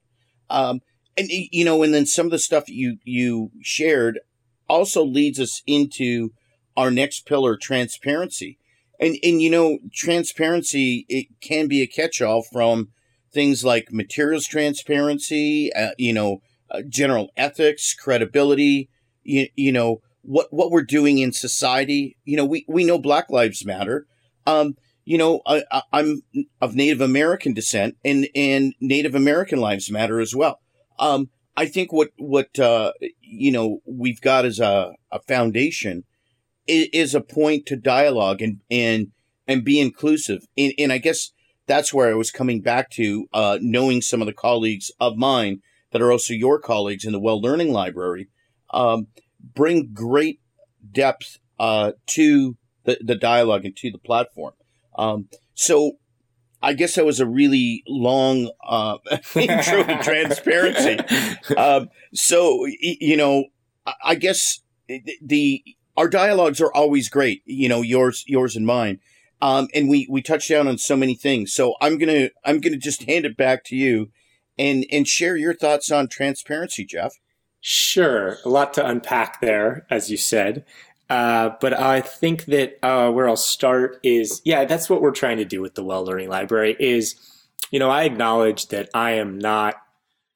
um, 0.49 0.81
and 1.17 1.29
you 1.29 1.63
know, 1.63 1.81
and 1.83 1.93
then 1.93 2.05
some 2.05 2.27
of 2.27 2.31
the 2.31 2.39
stuff 2.39 2.67
you 2.67 2.97
you 3.05 3.51
shared 3.61 4.19
also 4.67 5.03
leads 5.03 5.39
us 5.39 5.63
into 5.65 6.31
our 6.75 6.91
next 6.91 7.25
pillar, 7.25 7.55
transparency, 7.55 8.59
and 8.99 9.15
and 9.23 9.41
you 9.41 9.49
know, 9.49 9.79
transparency 9.93 11.05
it 11.07 11.27
can 11.39 11.67
be 11.67 11.81
a 11.81 11.87
catch-all 11.87 12.43
from 12.43 12.89
things 13.31 13.63
like 13.63 13.91
materials 13.91 14.45
transparency, 14.45 15.71
uh, 15.73 15.91
you 15.97 16.13
know, 16.13 16.41
uh, 16.71 16.81
general 16.87 17.31
ethics, 17.35 17.93
credibility, 17.93 18.89
you, 19.23 19.47
you 19.55 19.71
know, 19.71 20.01
what, 20.21 20.47
what 20.51 20.71
we're 20.71 20.83
doing 20.83 21.17
in 21.17 21.31
society. 21.31 22.17
You 22.25 22.37
know, 22.37 22.45
we, 22.45 22.65
we 22.67 22.83
know 22.83 22.97
Black 22.97 23.29
Lives 23.29 23.65
Matter. 23.65 24.05
Um, 24.45 24.75
you 25.05 25.17
know, 25.17 25.41
I, 25.45 25.63
am 25.91 26.21
of 26.61 26.75
Native 26.75 27.01
American 27.01 27.53
descent 27.53 27.95
and, 28.05 28.27
and 28.35 28.75
Native 28.79 29.15
American 29.15 29.59
lives 29.59 29.89
matter 29.89 30.19
as 30.19 30.35
well. 30.35 30.59
Um, 30.99 31.29
I 31.57 31.65
think 31.65 31.91
what, 31.91 32.09
what, 32.17 32.59
uh, 32.59 32.93
you 33.29 33.51
know 33.51 33.79
we've 33.85 34.21
got 34.21 34.45
as 34.45 34.59
a, 34.59 34.93
a 35.11 35.19
foundation 35.21 36.03
is, 36.67 37.15
a 37.15 37.21
point 37.21 37.65
to 37.67 37.75
dialogue 37.75 38.41
and 38.41 38.61
and 38.69 39.11
and 39.47 39.63
be 39.63 39.79
inclusive. 39.79 40.45
And, 40.57 40.73
and 40.77 40.93
I 40.93 40.97
guess 40.97 41.31
that's 41.69 41.93
where 41.93 42.09
I 42.09 42.15
was 42.15 42.31
coming 42.31 42.61
back 42.61 42.89
to 42.91 43.27
uh, 43.31 43.59
knowing 43.61 44.01
some 44.01 44.21
of 44.21 44.25
the 44.25 44.33
colleagues 44.33 44.91
of 44.99 45.15
mine 45.15 45.61
that 45.91 46.01
are 46.01 46.11
also 46.11 46.33
your 46.33 46.59
colleagues 46.59 47.05
in 47.05 47.13
the 47.13 47.19
Well 47.19 47.39
Learning 47.39 47.71
Library 47.71 48.27
um, 48.71 49.07
bring 49.55 49.91
great 49.93 50.39
depth 50.91 51.37
uh, 51.59 51.91
to 52.07 52.57
the, 52.85 52.97
the 53.01 53.15
dialogue 53.15 53.65
and 53.65 53.75
to 53.77 53.91
the 53.91 53.99
platform. 53.99 54.53
Um, 54.97 55.29
so 55.53 55.93
I 56.61 56.73
guess 56.73 56.95
that 56.95 57.05
was 57.05 57.19
a 57.19 57.27
really 57.27 57.83
long 57.87 58.51
uh, 58.67 58.97
intro 59.35 59.83
to 59.83 59.99
transparency. 60.01 60.97
Um, 61.57 61.89
so 62.13 62.65
you 62.79 63.17
know, 63.17 63.45
I 64.03 64.15
guess 64.15 64.61
the 65.21 65.63
our 65.97 66.07
dialogues 66.07 66.61
are 66.61 66.71
always 66.73 67.09
great. 67.09 67.41
You 67.45 67.69
know, 67.69 67.81
yours, 67.81 68.23
yours, 68.27 68.55
and 68.55 68.65
mine. 68.65 68.99
Um, 69.41 69.67
and 69.73 69.89
we 69.89 70.07
we 70.09 70.21
touched 70.21 70.49
down 70.49 70.67
on 70.67 70.77
so 70.77 70.95
many 70.97 71.15
things. 71.15 71.53
So 71.53 71.75
I'm 71.81 71.97
gonna 71.97 72.29
I'm 72.43 72.59
gonna 72.59 72.77
just 72.77 73.03
hand 73.03 73.25
it 73.25 73.37
back 73.37 73.63
to 73.65 73.75
you, 73.75 74.11
and 74.57 74.85
and 74.91 75.07
share 75.07 75.37
your 75.37 75.53
thoughts 75.53 75.91
on 75.91 76.07
transparency, 76.07 76.85
Jeff. 76.85 77.13
Sure, 77.61 78.37
a 78.45 78.49
lot 78.49 78.73
to 78.73 78.85
unpack 78.85 79.41
there, 79.41 79.85
as 79.89 80.09
you 80.09 80.17
said. 80.17 80.65
Uh, 81.09 81.51
but 81.59 81.73
I 81.73 82.01
think 82.01 82.45
that 82.45 82.77
uh, 82.83 83.11
where 83.11 83.27
I'll 83.27 83.35
start 83.35 83.99
is, 84.03 84.41
yeah, 84.45 84.65
that's 84.65 84.89
what 84.89 85.01
we're 85.01 85.11
trying 85.11 85.37
to 85.37 85.45
do 85.45 85.59
with 85.61 85.73
the 85.75 85.83
Well 85.83 86.05
Learning 86.05 86.29
Library. 86.29 86.75
Is, 86.79 87.15
you 87.71 87.79
know, 87.79 87.89
I 87.89 88.03
acknowledge 88.03 88.67
that 88.67 88.89
I 88.93 89.11
am 89.11 89.39
not, 89.39 89.75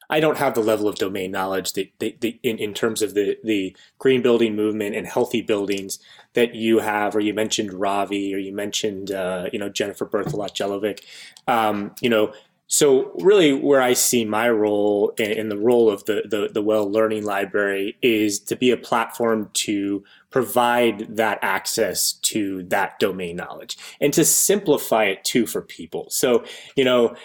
I 0.09 0.19
don't 0.19 0.37
have 0.37 0.53
the 0.53 0.61
level 0.61 0.87
of 0.87 0.95
domain 0.95 1.31
knowledge 1.31 1.73
that, 1.73 1.91
that, 1.99 2.21
that 2.21 2.39
in, 2.43 2.57
in 2.57 2.73
terms 2.73 3.01
of 3.01 3.13
the 3.13 3.37
the 3.43 3.75
green 3.99 4.21
building 4.21 4.55
movement 4.55 4.95
and 4.95 5.07
healthy 5.07 5.41
buildings 5.41 5.99
that 6.33 6.55
you 6.55 6.79
have, 6.79 7.15
or 7.15 7.19
you 7.19 7.33
mentioned 7.33 7.73
Ravi, 7.73 8.33
or 8.33 8.37
you 8.37 8.53
mentioned, 8.53 9.11
uh, 9.11 9.49
you 9.53 9.59
know, 9.59 9.69
Jennifer 9.69 10.05
Berthelot 10.05 10.53
Jelovic, 10.53 11.01
Um, 11.47 11.93
you 12.01 12.09
know, 12.09 12.33
so 12.67 13.11
really 13.19 13.53
where 13.53 13.81
I 13.81 13.93
see 13.93 14.25
my 14.25 14.49
role 14.49 15.13
in 15.19 15.49
the 15.49 15.57
role 15.57 15.91
of 15.91 16.05
the, 16.05 16.23
the, 16.27 16.49
the 16.51 16.61
Well 16.61 16.89
Learning 16.89 17.23
Library 17.23 17.97
is 18.01 18.39
to 18.39 18.55
be 18.55 18.71
a 18.71 18.77
platform 18.77 19.51
to 19.53 20.03
provide 20.31 21.17
that 21.17 21.37
access 21.43 22.13
to 22.13 22.63
that 22.63 22.97
domain 22.97 23.35
knowledge 23.35 23.77
and 24.01 24.11
to 24.13 24.25
simplify 24.25 25.03
it 25.03 25.23
too 25.23 25.45
for 25.45 25.61
people. 25.61 26.07
So, 26.09 26.45
you 26.75 26.83
know, 26.83 27.15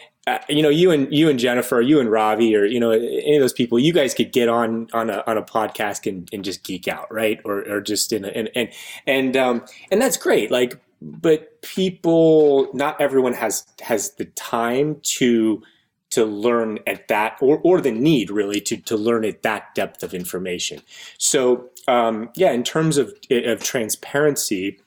you 0.49 0.63
know, 0.63 0.69
you 0.69 0.91
and 0.91 1.13
you 1.13 1.29
and 1.29 1.39
Jennifer, 1.39 1.81
you 1.81 2.01
and 2.01 2.11
Ravi, 2.11 2.55
or 2.57 2.65
you 2.65 2.81
know, 2.81 2.91
any 2.91 3.37
of 3.37 3.41
those 3.41 3.53
people, 3.53 3.79
you 3.79 3.93
guys 3.93 4.15
could 4.15 4.33
get 4.33 4.49
on 4.49 4.89
on 4.93 5.11
a 5.11 5.23
on 5.27 5.37
a 5.37 5.43
podcast 5.43 6.09
and, 6.09 6.29
and 6.33 6.45
just 6.45 6.65
geek 6.65 6.89
out, 6.89 7.13
right? 7.13 7.41
Or 7.45 7.59
or 7.69 7.81
just 7.81 8.13
in 8.13 8.25
a, 8.25 8.29
and 8.29 8.51
and 8.55 8.71
and 9.07 9.37
um 9.37 9.65
and 9.91 10.01
that's 10.01 10.17
great. 10.17 10.51
Like, 10.51 10.81
but 11.01 11.63
people, 11.63 12.69
not 12.75 13.01
everyone 13.01 13.35
has 13.35 13.67
has 13.81 14.15
the 14.15 14.27
time 14.27 15.01
to 15.03 15.63
to 16.11 16.25
learn 16.25 16.79
at 16.87 17.09
that 17.09 17.37
or, 17.41 17.59
or 17.59 17.81
the 17.81 17.93
need 17.93 18.31
really 18.31 18.61
to, 18.63 18.77
to 18.79 18.97
learn 18.97 19.25
at 19.25 19.43
that 19.43 19.75
depth 19.75 20.03
of 20.03 20.15
information 20.15 20.81
so 21.19 21.69
um, 21.87 22.31
yeah 22.35 22.51
in 22.51 22.65
terms 22.65 22.97
of, 22.97 23.13
of 23.31 23.63
transparency 23.63 24.81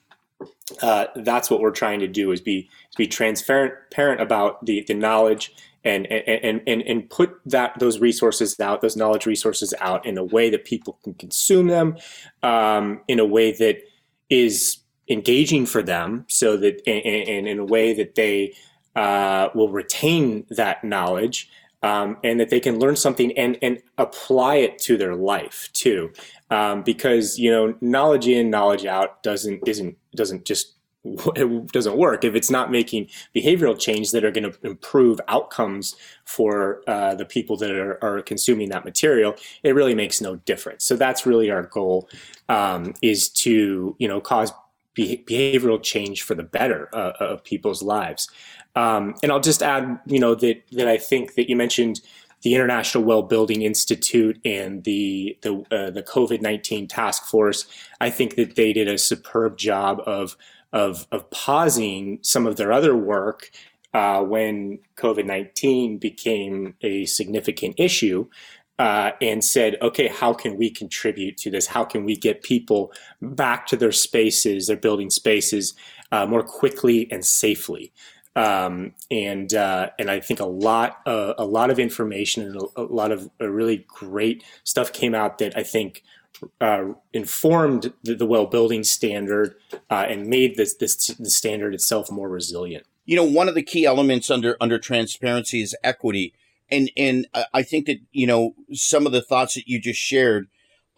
uh, 0.80 1.06
that's 1.16 1.50
what 1.50 1.60
we're 1.60 1.70
trying 1.70 2.00
to 2.00 2.08
do 2.08 2.32
is 2.32 2.40
be 2.40 2.68
be 2.96 3.06
transparent 3.06 4.20
about 4.20 4.64
the, 4.64 4.84
the 4.86 4.94
knowledge 4.94 5.54
and, 5.84 6.06
and 6.06 6.62
and 6.66 6.82
and 6.82 7.10
put 7.10 7.40
that 7.44 7.78
those 7.78 7.98
resources 7.98 8.58
out 8.60 8.80
those 8.80 8.96
knowledge 8.96 9.26
resources 9.26 9.74
out 9.80 10.06
in 10.06 10.16
a 10.16 10.24
way 10.24 10.48
that 10.50 10.64
people 10.64 10.98
can 11.02 11.14
consume 11.14 11.66
them 11.66 11.96
um, 12.42 13.00
in 13.08 13.18
a 13.18 13.24
way 13.24 13.52
that 13.52 13.78
is 14.30 14.78
engaging 15.08 15.66
for 15.66 15.82
them 15.82 16.24
so 16.28 16.56
that 16.56 16.80
and 16.86 17.48
in 17.48 17.58
a 17.58 17.64
way 17.64 17.92
that 17.92 18.14
they 18.14 18.54
uh, 18.94 19.48
will 19.54 19.68
retain 19.68 20.46
that 20.50 20.84
knowledge 20.84 21.50
um, 21.82 22.16
and 22.22 22.38
that 22.38 22.50
they 22.50 22.60
can 22.60 22.78
learn 22.78 22.94
something 22.94 23.36
and, 23.36 23.58
and 23.60 23.82
apply 23.98 24.56
it 24.56 24.78
to 24.78 24.96
their 24.96 25.16
life 25.16 25.68
too. 25.72 26.12
Um, 26.50 26.82
because 26.82 27.38
you 27.38 27.50
know, 27.50 27.74
knowledge 27.80 28.28
in, 28.28 28.50
knowledge 28.50 28.86
out 28.86 29.22
doesn't 29.22 29.66
isn't 29.66 29.96
doesn't 30.14 30.44
just 30.44 30.74
it 31.04 31.72
doesn't 31.72 31.96
work 31.96 32.24
if 32.24 32.34
it's 32.34 32.50
not 32.50 32.70
making 32.70 33.08
behavioral 33.34 33.78
change 33.78 34.12
that 34.12 34.24
are 34.24 34.30
going 34.30 34.50
to 34.50 34.56
improve 34.66 35.20
outcomes 35.26 35.96
for 36.24 36.82
uh, 36.86 37.14
the 37.14 37.24
people 37.24 37.56
that 37.56 37.72
are, 37.72 37.98
are, 38.04 38.22
consuming 38.22 38.68
that 38.68 38.84
material. 38.84 39.34
It 39.64 39.74
really 39.74 39.96
makes 39.96 40.20
no 40.20 40.36
difference. 40.36 40.84
So 40.84 40.94
that's 40.94 41.26
really 41.26 41.50
our 41.50 41.64
goal 41.64 42.08
um, 42.48 42.94
is 43.02 43.28
to 43.30 43.96
you 43.98 44.08
know 44.08 44.20
cause 44.20 44.52
behavioral 44.96 45.82
change 45.82 46.22
for 46.22 46.34
the 46.34 46.42
better 46.42 46.88
uh, 46.94 47.12
of 47.18 47.42
people's 47.44 47.82
lives. 47.82 48.28
Um, 48.74 49.14
and 49.22 49.30
I'll 49.30 49.40
just 49.40 49.62
add, 49.62 49.98
you 50.06 50.18
know, 50.18 50.34
that 50.36 50.62
that 50.72 50.88
I 50.88 50.98
think 50.98 51.34
that 51.34 51.48
you 51.48 51.56
mentioned 51.56 52.00
the 52.42 52.54
International 52.54 53.04
Well 53.04 53.22
Building 53.22 53.62
Institute 53.62 54.38
and 54.44 54.84
the 54.84 55.38
the 55.42 55.64
uh, 55.70 55.90
the 55.90 56.02
COVID 56.02 56.40
nineteen 56.40 56.86
task 56.86 57.24
force. 57.24 57.66
I 58.00 58.10
think 58.10 58.36
that 58.36 58.56
they 58.56 58.72
did 58.72 58.88
a 58.88 58.98
superb 58.98 59.56
job 59.56 60.00
of 60.06 60.36
of 60.72 61.06
of 61.10 61.30
pausing 61.30 62.18
some 62.22 62.46
of 62.46 62.56
their 62.56 62.72
other 62.72 62.96
work 62.96 63.50
uh, 63.94 64.22
when 64.22 64.78
COVID 64.96 65.24
nineteen 65.24 65.98
became 65.98 66.74
a 66.80 67.04
significant 67.06 67.74
issue. 67.78 68.28
Uh, 68.78 69.12
and 69.20 69.44
said, 69.44 69.76
okay, 69.80 70.08
how 70.08 70.32
can 70.32 70.56
we 70.56 70.68
contribute 70.68 71.36
to 71.36 71.50
this? 71.50 71.66
How 71.68 71.84
can 71.84 72.04
we 72.04 72.16
get 72.16 72.42
people 72.42 72.90
back 73.20 73.66
to 73.66 73.76
their 73.76 73.92
spaces, 73.92 74.66
their 74.66 74.78
building 74.78 75.10
spaces, 75.10 75.74
uh, 76.10 76.26
more 76.26 76.42
quickly 76.42 77.06
and 77.12 77.24
safely? 77.24 77.92
Um, 78.34 78.94
and 79.10 79.52
uh, 79.52 79.90
and 79.98 80.10
I 80.10 80.20
think 80.20 80.40
a 80.40 80.46
lot 80.46 81.00
uh, 81.06 81.34
a 81.36 81.44
lot 81.44 81.70
of 81.70 81.78
information 81.78 82.44
and 82.46 82.56
a, 82.56 82.80
a 82.80 82.82
lot 82.82 83.12
of 83.12 83.30
uh, 83.40 83.48
really 83.48 83.84
great 83.88 84.42
stuff 84.64 84.92
came 84.92 85.14
out 85.14 85.38
that 85.38 85.56
I 85.56 85.62
think 85.62 86.02
uh, 86.60 86.94
informed 87.12 87.92
the, 88.02 88.14
the, 88.14 88.26
well 88.26 88.46
building 88.46 88.84
standard 88.84 89.54
uh, 89.90 90.06
and 90.08 90.28
made 90.28 90.56
this, 90.56 90.74
this 90.74 91.08
the 91.08 91.30
standard 91.30 91.74
itself 91.74 92.10
more 92.10 92.28
resilient. 92.28 92.86
You 93.04 93.16
know, 93.16 93.24
one 93.24 93.48
of 93.48 93.54
the 93.54 93.62
key 93.62 93.84
elements 93.84 94.30
under 94.30 94.56
under 94.60 94.78
transparency 94.78 95.60
is 95.60 95.76
equity, 95.84 96.32
and 96.70 96.90
and 96.96 97.26
I 97.52 97.62
think 97.62 97.86
that 97.86 97.98
you 98.12 98.26
know 98.26 98.54
some 98.72 99.04
of 99.04 99.12
the 99.12 99.22
thoughts 99.22 99.54
that 99.54 99.68
you 99.68 99.78
just 99.78 100.00
shared 100.00 100.48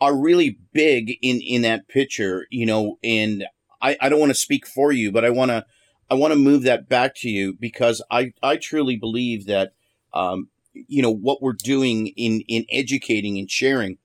are 0.01 0.17
really 0.17 0.59
big 0.73 1.17
in 1.21 1.41
in 1.41 1.63
that 1.63 1.89
picture. 1.89 2.47
You 2.51 2.67
know, 2.67 2.99
and 3.03 3.45
I 3.83 3.97
I 4.01 4.09
don't 4.09 4.21
want 4.21 4.31
to 4.31 4.39
speak 4.39 4.67
for 4.67 4.93
you, 4.93 5.11
but 5.11 5.25
I 5.25 5.31
want 5.31 5.51
to 5.51 5.65
I 6.11 6.15
want 6.15 6.33
to 6.33 6.39
move 6.39 6.63
that 6.65 6.89
back 6.89 7.15
to 7.17 7.31
you 7.31 7.55
because 7.59 8.03
I, 8.11 8.33
I 8.43 8.57
truly 8.57 8.97
believe 8.97 9.47
that, 9.47 9.73
um, 10.13 10.49
you 10.73 11.03
know, 11.03 11.11
what 11.11 11.41
we're 11.41 11.53
doing 11.53 12.09
in, 12.09 12.43
in 12.49 12.67
educating 12.71 13.39
and 13.39 13.51
sharing 13.51 13.99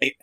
it 0.00 0.14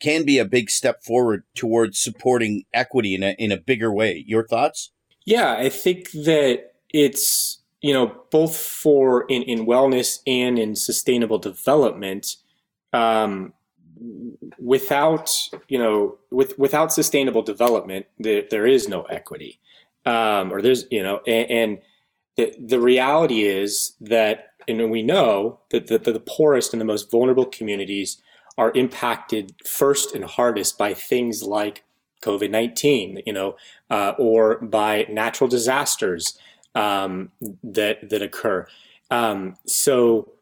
can 0.00 0.24
be 0.24 0.38
a 0.38 0.44
big 0.44 0.70
step 0.70 1.02
forward 1.02 1.44
towards 1.54 1.98
supporting 1.98 2.64
equity 2.72 3.14
in 3.14 3.22
a, 3.22 3.30
in 3.38 3.50
a 3.50 3.56
bigger 3.56 3.92
way. 3.92 4.24
Your 4.26 4.46
thoughts? 4.46 4.90
Yeah, 5.24 5.54
I 5.54 5.68
think 5.68 6.10
that 6.12 6.72
it's, 6.92 7.62
you 7.80 7.92
know, 7.92 8.14
both 8.30 8.56
for 8.56 9.24
in, 9.28 9.42
in 9.42 9.66
wellness 9.66 10.18
and 10.26 10.58
in 10.58 10.76
sustainable 10.76 11.38
development, 11.38 12.36
um, 12.92 13.52
without, 14.58 15.30
you 15.68 15.78
know, 15.78 16.18
with, 16.30 16.58
without 16.58 16.92
sustainable 16.92 17.42
development, 17.42 18.06
there, 18.18 18.42
there 18.50 18.66
is 18.66 18.88
no 18.88 19.02
equity 19.04 19.58
um, 20.06 20.52
or 20.52 20.62
there's 20.62 20.86
you 20.90 21.02
know, 21.02 21.20
and, 21.26 21.50
and, 21.50 21.78
the 22.36 22.54
the 22.58 22.80
reality 22.80 23.44
is 23.44 23.94
that, 24.00 24.52
and 24.68 24.90
we 24.90 25.02
know 25.02 25.60
that 25.70 25.86
the, 25.86 25.98
the 25.98 26.20
poorest 26.20 26.74
and 26.74 26.80
the 26.80 26.84
most 26.84 27.10
vulnerable 27.10 27.46
communities 27.46 28.20
are 28.58 28.72
impacted 28.74 29.54
first 29.66 30.14
and 30.14 30.24
hardest 30.24 30.76
by 30.76 30.92
things 30.92 31.42
like 31.42 31.84
COVID 32.22 32.50
nineteen, 32.50 33.22
you 33.26 33.32
know, 33.32 33.56
uh, 33.90 34.12
or 34.18 34.58
by 34.60 35.06
natural 35.10 35.48
disasters 35.48 36.38
um, 36.74 37.30
that 37.64 38.08
that 38.10 38.22
occur. 38.22 38.66
Um, 39.10 39.56
so, 39.66 40.32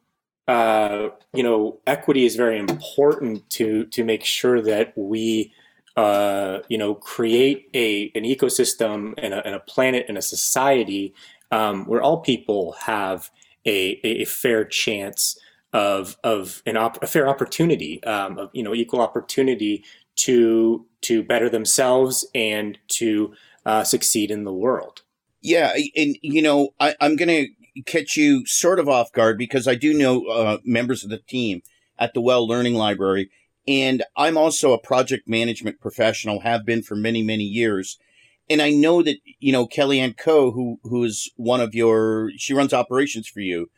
uh, 0.48 1.10
you 1.32 1.42
know, 1.42 1.78
equity 1.86 2.24
is 2.24 2.34
very 2.34 2.58
important 2.58 3.48
to 3.50 3.84
to 3.86 4.04
make 4.04 4.24
sure 4.24 4.60
that 4.62 4.92
we 4.96 5.52
uh, 5.96 6.58
you 6.68 6.78
know, 6.78 6.94
create 6.94 7.68
a 7.74 8.10
an 8.14 8.24
ecosystem 8.24 9.14
and 9.18 9.34
a, 9.34 9.46
and 9.46 9.54
a 9.54 9.60
planet 9.60 10.06
and 10.08 10.18
a 10.18 10.22
society 10.22 11.14
um, 11.50 11.84
where 11.86 12.02
all 12.02 12.20
people 12.20 12.72
have 12.80 13.30
a, 13.64 14.00
a 14.02 14.24
fair 14.24 14.64
chance 14.64 15.38
of 15.72 16.16
of 16.24 16.62
an 16.66 16.76
op- 16.76 17.02
a 17.02 17.06
fair 17.06 17.28
opportunity, 17.28 18.02
um, 18.04 18.38
of 18.38 18.50
you 18.52 18.62
know, 18.62 18.74
equal 18.74 19.00
opportunity 19.00 19.84
to 20.16 20.86
to 21.02 21.22
better 21.22 21.48
themselves 21.48 22.26
and 22.34 22.78
to 22.88 23.34
uh, 23.66 23.84
succeed 23.84 24.30
in 24.30 24.44
the 24.44 24.52
world. 24.52 25.02
Yeah, 25.42 25.74
and 25.96 26.16
you 26.22 26.42
know, 26.42 26.70
I, 26.80 26.94
am 27.00 27.16
going 27.16 27.28
to 27.28 27.82
catch 27.82 28.16
you 28.16 28.46
sort 28.46 28.78
of 28.78 28.88
off 28.88 29.12
guard 29.12 29.36
because 29.36 29.68
I 29.68 29.74
do 29.74 29.92
know 29.92 30.24
uh, 30.26 30.58
members 30.64 31.04
of 31.04 31.10
the 31.10 31.18
team 31.18 31.62
at 31.98 32.14
the 32.14 32.20
Well 32.20 32.46
Learning 32.46 32.74
Library, 32.74 33.30
And 33.66 34.02
I'm 34.16 34.36
also 34.36 34.72
a 34.72 34.78
project 34.78 35.28
management 35.28 35.80
professional, 35.80 36.40
have 36.40 36.66
been 36.66 36.82
for 36.82 36.96
many, 36.96 37.22
many 37.22 37.44
years. 37.44 37.98
And 38.50 38.60
I 38.60 38.70
know 38.70 39.02
that, 39.02 39.16
you 39.40 39.52
know, 39.52 39.66
Kellyanne 39.66 40.18
Coe, 40.18 40.50
who, 40.50 40.78
who 40.82 41.04
is 41.04 41.30
one 41.36 41.62
of 41.62 41.74
your, 41.74 42.30
she 42.36 42.52
runs 42.52 42.74
operations 42.74 43.26
for 43.26 43.40
you, 43.40 43.70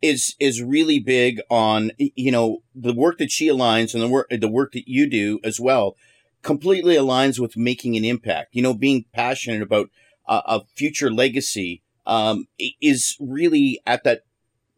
is, 0.00 0.36
is 0.38 0.62
really 0.62 1.00
big 1.00 1.40
on, 1.50 1.90
you 1.98 2.30
know, 2.30 2.62
the 2.74 2.94
work 2.94 3.18
that 3.18 3.32
she 3.32 3.48
aligns 3.48 3.94
and 3.94 4.02
the 4.02 4.08
work, 4.08 4.28
the 4.30 4.48
work 4.48 4.72
that 4.72 4.86
you 4.86 5.08
do 5.08 5.40
as 5.42 5.58
well 5.58 5.96
completely 6.42 6.96
aligns 6.96 7.38
with 7.38 7.56
making 7.56 7.96
an 7.96 8.04
impact. 8.04 8.54
You 8.54 8.62
know, 8.62 8.74
being 8.74 9.06
passionate 9.12 9.62
about 9.62 9.90
a 10.26 10.60
future 10.76 11.10
legacy 11.10 11.82
um, 12.06 12.46
is 12.80 13.16
really 13.20 13.80
at 13.86 14.04
that 14.04 14.22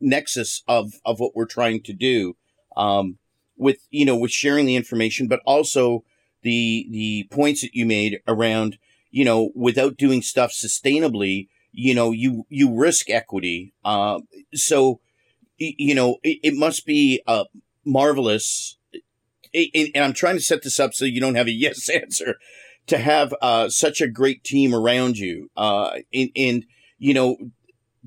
nexus 0.01 0.63
of 0.67 0.95
of 1.05 1.21
what 1.21 1.35
we're 1.35 1.47
trying 1.47 1.83
to 1.83 1.93
do 1.93 2.37
um, 2.77 3.19
with 3.57 3.79
you 3.91 4.05
know 4.05 4.17
with 4.17 4.31
sharing 4.31 4.67
the 4.67 4.77
information, 4.77 5.29
but 5.29 5.41
also 5.47 6.05
the 6.43 6.87
the 6.91 7.29
points 7.31 7.63
that 7.63 7.75
you 7.75 7.87
made 7.87 8.21
around 8.27 8.79
you 9.11 9.25
know 9.25 9.51
without 9.55 9.97
doing 9.97 10.23
stuff 10.23 10.53
sustainably, 10.53 11.49
you 11.73 11.95
know 11.95 12.11
you 12.11 12.47
you 12.49 12.75
risk 12.75 13.11
equity. 13.11 13.73
Uh, 13.85 14.21
so 14.55 15.01
you 15.59 15.95
know 15.95 16.19
it, 16.23 16.39
it 16.43 16.55
must 16.55 16.87
be 16.87 17.23
uh, 17.27 17.45
marvelous. 17.85 18.79
And 19.55 19.91
I'm 19.95 20.15
trying 20.15 20.35
to 20.35 20.43
set 20.43 20.65
this 20.65 20.81
up 20.81 20.95
so 20.95 21.05
you 21.05 21.21
don't 21.21 21.37
have 21.37 21.47
a 21.47 21.53
yes 21.67 21.89
answer 21.89 22.37
to 22.87 22.99
have 22.99 23.35
uh, 23.41 23.69
such 23.69 24.01
a 24.01 24.09
great 24.09 24.45
team 24.45 24.75
around 24.75 25.17
you. 25.17 25.49
Uh, 25.57 25.99
and, 26.13 26.31
and 26.37 26.65
you 26.99 27.15
know, 27.15 27.37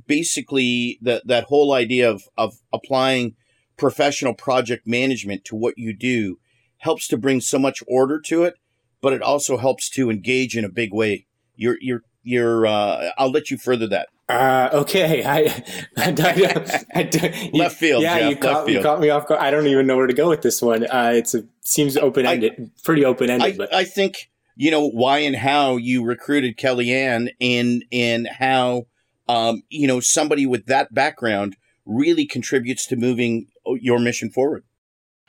basically 0.06 1.00
that 1.02 1.26
that 1.28 1.46
whole 1.46 1.74
idea 1.74 2.10
of 2.10 2.24
of 2.38 2.56
applying 2.74 3.36
professional 3.78 4.34
project 4.34 4.88
management 4.88 5.46
to 5.46 5.56
what 5.56 5.78
you 5.78 5.94
do 5.94 6.40
helps 6.80 7.08
to 7.08 7.18
bring 7.18 7.42
so 7.42 7.58
much 7.58 7.84
order 7.88 8.20
to 8.20 8.44
it, 8.44 8.56
but 9.02 9.14
it 9.14 9.22
also 9.22 9.58
helps 9.58 9.90
to 9.90 10.10
engage 10.10 10.56
in 10.56 10.66
a 10.66 10.70
big 10.70 10.94
way. 10.94 11.26
You're 11.56 11.78
you're 11.82 12.02
you're. 12.24 12.66
Uh, 12.66 13.12
I'll 13.18 13.32
let 13.32 13.50
you 13.50 13.58
further 13.58 13.88
that. 13.88 14.10
Uh, 14.30 14.70
okay, 14.74 15.24
I, 15.26 15.64
I, 15.98 16.14
I, 16.18 16.88
I 16.94 17.10
you, 17.14 17.52
left 17.54 17.78
field. 17.78 18.04
Yeah, 18.04 18.20
Jeff, 18.20 18.30
you, 18.30 18.36
caught, 18.36 18.70
you 18.70 18.82
caught 18.82 19.00
me 19.00 19.10
off 19.10 19.28
guard. 19.28 19.42
I 19.42 19.52
don't 19.52 19.68
even 19.68 19.88
know 19.88 19.96
where 19.96 20.08
to 20.08 20.14
go 20.14 20.30
with 20.30 20.42
this 20.42 20.62
one. 20.62 20.86
Uh, 20.86 21.12
it's 21.14 21.34
a 21.34 21.44
seems 21.62 21.98
open 21.98 22.26
ended, 22.26 22.72
pretty 22.84 23.06
open 23.06 23.30
ended. 23.30 23.58
But 23.58 23.74
I 23.74 23.86
think 23.86 24.30
you 24.56 24.72
know 24.72 24.88
why 24.88 25.20
and 25.20 25.36
how 25.36 25.78
you 25.78 26.04
recruited 26.04 26.58
Kellyanne 26.58 27.30
and 27.40 27.86
and 27.92 28.28
how 28.28 28.88
um, 29.30 29.64
you 29.70 29.88
know, 29.88 30.00
somebody 30.00 30.46
with 30.46 30.66
that 30.68 30.94
background 30.94 31.58
really 31.86 32.26
contributes 32.26 32.86
to 32.88 32.96
moving 32.96 33.48
your 33.76 34.00
mission 34.00 34.30
forward. 34.30 34.64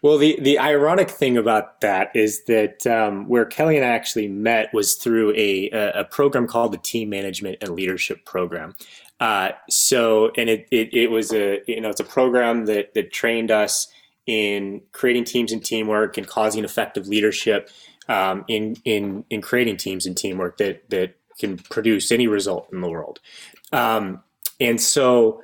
Well, 0.00 0.16
the, 0.16 0.38
the 0.40 0.61
ironic 0.61 1.11
thing 1.11 1.37
about 1.37 1.80
that 1.80 2.14
is 2.14 2.45
that 2.45 2.87
um, 2.87 3.28
where 3.28 3.45
Kelly 3.45 3.76
and 3.76 3.85
I 3.85 3.88
actually 3.88 4.28
met 4.28 4.73
was 4.73 4.95
through 4.95 5.35
a, 5.35 5.71
a 5.71 6.04
program 6.04 6.47
called 6.47 6.73
the 6.73 6.78
Team 6.78 7.11
Management 7.11 7.59
and 7.61 7.71
Leadership 7.71 8.25
Program. 8.25 8.75
Uh, 9.18 9.50
so, 9.68 10.30
and 10.37 10.49
it, 10.49 10.68
it, 10.71 10.95
it 10.95 11.11
was 11.11 11.33
a, 11.33 11.61
you 11.66 11.80
know, 11.80 11.88
it's 11.88 11.99
a 11.99 12.04
program 12.04 12.66
that, 12.66 12.95
that 12.95 13.12
trained 13.12 13.50
us 13.50 13.88
in 14.26 14.83
creating 14.92 15.25
teams 15.25 15.50
and 15.50 15.64
teamwork 15.64 16.16
and 16.16 16.28
causing 16.28 16.62
effective 16.62 17.09
leadership 17.09 17.68
um, 18.09 18.45
in, 18.47 18.76
in, 18.85 19.25
in 19.30 19.40
creating 19.40 19.76
teams 19.76 20.07
and 20.07 20.16
teamwork 20.16 20.59
that, 20.59 20.88
that 20.90 21.16
can 21.40 21.57
produce 21.57 22.12
any 22.12 22.28
result 22.28 22.68
in 22.73 22.80
the 22.80 22.88
world. 22.88 23.18
Um, 23.73 24.23
and 24.61 24.80
so 24.80 25.42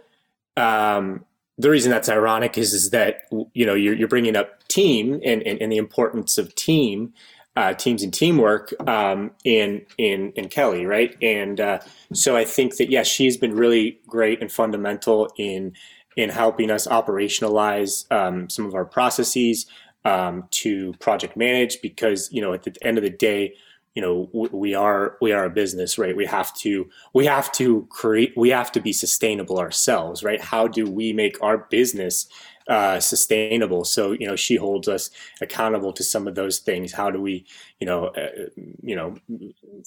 um, 0.57 1.25
the 1.59 1.71
reason 1.71 1.91
that's 1.91 2.09
ironic 2.09 2.59
is 2.59 2.73
is 2.73 2.91
that 2.91 3.23
you 3.53 3.65
know 3.65 3.75
you're, 3.75 3.95
you're 3.95 4.09
bringing 4.09 4.37
up 4.37 4.67
team 4.69 5.21
and, 5.25 5.43
and, 5.43 5.61
and 5.61 5.71
the 5.71 5.77
importance 5.77 6.37
of 6.37 6.55
team, 6.55 7.13
uh, 7.57 7.75
teams 7.75 8.03
and 8.03 8.13
teamwork 8.13 8.75
um, 8.89 9.31
in 9.45 9.83
in 9.99 10.33
in 10.33 10.49
Kelly, 10.49 10.87
right? 10.87 11.17
And 11.23 11.61
uh, 11.61 11.79
so 12.13 12.37
I 12.37 12.45
think 12.45 12.77
that 12.77 12.91
yes, 12.91 13.07
she's 13.07 13.37
been 13.37 13.55
really 13.55 14.01
great 14.07 14.41
and 14.41 14.51
fundamental 14.51 15.33
in 15.39 15.73
in 16.17 16.31
helping 16.31 16.71
us 16.71 16.87
operationalize 16.87 18.11
um, 18.13 18.49
some 18.49 18.67
of 18.67 18.75
our 18.75 18.85
processes 18.85 19.67
um, 20.05 20.45
to 20.51 20.93
project 20.95 21.37
manage 21.37 21.81
because 21.83 22.29
you 22.33 22.41
know 22.41 22.53
at 22.53 22.65
the 22.65 22.75
end 22.83 22.99
of 22.99 23.05
the 23.05 23.11
day 23.11 23.55
you 23.95 24.03
know 24.03 24.29
we 24.33 24.75
are 24.75 25.17
we 25.21 25.33
are 25.33 25.45
a 25.45 25.51
business 25.51 25.99
right? 25.99 26.17
We 26.17 26.27
have 26.27 26.53
to 26.59 26.89
we 27.13 27.27
have 27.27 27.53
to 27.53 27.87
create 27.91 28.33
we 28.37 28.51
have 28.51 28.73
to 28.73 28.81
be 28.81 28.93
sustainable 28.93 29.59
ourselves 29.59 30.25
right? 30.25 30.41
How 30.41 30.67
do 30.67 30.87
we 30.87 31.13
make 31.13 31.41
our 31.43 31.59
business 31.59 32.27
uh, 32.67 32.99
sustainable? 32.99 33.85
So 33.85 34.11
you 34.11 34.27
know 34.27 34.35
she 34.35 34.57
holds 34.57 34.89
us 34.89 35.11
accountable 35.41 35.93
to 35.93 36.03
some 36.03 36.27
of 36.27 36.35
those 36.35 36.59
things. 36.59 36.93
How 36.93 37.09
do 37.11 37.21
we 37.21 37.47
you 37.79 37.87
know 37.87 38.07
uh, 38.09 38.49
you 38.83 38.97
know 38.97 39.15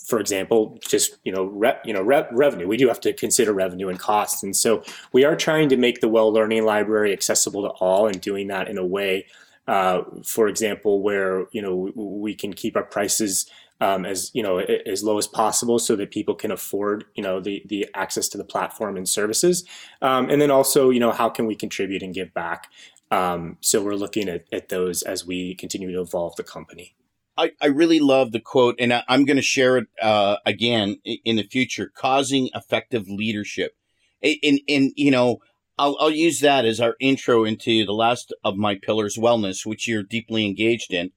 for 0.06 0.20
example 0.20 0.80
just 0.88 1.17
you 1.26 1.34
know 1.34 1.43
re- 1.43 1.80
you 1.84 1.93
know 1.93 2.02
re- 2.02 2.28
revenue. 2.32 2.67
We 2.67 2.78
do 2.78 2.88
have 2.88 3.02
to 3.02 3.12
consider 3.12 3.52
revenue 3.52 3.89
and 3.89 4.00
costs. 4.00 4.41
And 4.41 4.56
so 4.56 4.84
we 5.12 5.26
are 5.26 5.36
trying 5.36 5.67
to 5.70 5.78
make 5.78 6.00
the 6.00 6.08
well 6.08 6.32
learning 6.32 6.63
library 6.63 7.12
accessible 7.12 7.63
to 7.63 7.70
all 7.70 8.08
and 8.08 8.22
doing 8.22 8.48
that 8.48 8.70
in 8.70 8.78
a 8.78 8.86
way 8.86 9.26
uh, 9.68 10.04
for 10.24 10.48
example 10.48 11.02
where 11.02 11.46
you 11.52 11.62
know 11.62 11.92
we 11.96 12.34
can 12.34 12.54
keep 12.54 12.76
our 12.76 12.84
prices 12.84 13.50
um, 13.80 14.06
as 14.06 14.32
you 14.34 14.42
know 14.42 14.60
as 14.60 15.04
low 15.04 15.18
as 15.18 15.28
possible 15.28 15.78
so 15.78 15.96
that 15.96 16.12
people 16.12 16.36
can 16.36 16.52
afford 16.52 17.06
you 17.16 17.24
know 17.24 17.40
the 17.40 17.64
the 17.66 17.88
access 17.94 18.28
to 18.30 18.38
the 18.38 18.44
platform 18.44 18.98
and 18.98 19.08
services. 19.08 19.66
Um, 20.02 20.30
and 20.30 20.42
then 20.42 20.52
also 20.52 20.90
you 20.90 21.00
know 21.00 21.12
how 21.12 21.30
can 21.30 21.46
we 21.46 21.56
contribute 21.56 22.02
and 22.02 22.14
give 22.14 22.34
back? 22.34 22.68
Um, 23.10 23.58
so 23.62 23.82
we're 23.82 23.96
looking 23.96 24.28
at, 24.28 24.46
at 24.52 24.70
those 24.70 25.02
as 25.02 25.26
we 25.26 25.56
continue 25.56 25.92
to 25.92 26.02
evolve 26.02 26.36
the 26.36 26.44
company. 26.44 26.94
I, 27.38 27.52
I 27.62 27.68
really 27.68 28.00
love 28.00 28.32
the 28.32 28.40
quote 28.40 28.76
and 28.80 28.92
I, 28.92 29.04
am 29.08 29.24
going 29.24 29.38
to 29.38 29.44
share 29.44 29.78
it 29.78 29.88
uh, 30.02 30.38
again 30.46 31.00
in 31.06 31.36
the 31.36 31.44
future. 31.44 31.92
Causing 31.96 32.50
effective 32.54 33.08
leadership. 33.08 33.76
And, 34.24 34.60
and 34.68 34.92
you 34.96 35.12
know 35.12 35.40
I'll, 35.80 35.96
I'll 36.00 36.12
use 36.12 36.40
that 36.42 36.66
as 36.66 36.80
our 36.80 36.96
intro 37.00 37.44
into 37.44 37.86
the 37.86 37.94
last 37.94 38.34
of 38.44 38.58
my 38.58 38.76
pillars 38.76 39.18
wellness 39.18 39.66
which 39.66 39.88
you're 39.88 40.04
deeply 40.04 40.46
engaged 40.46 40.94
in 40.94 41.12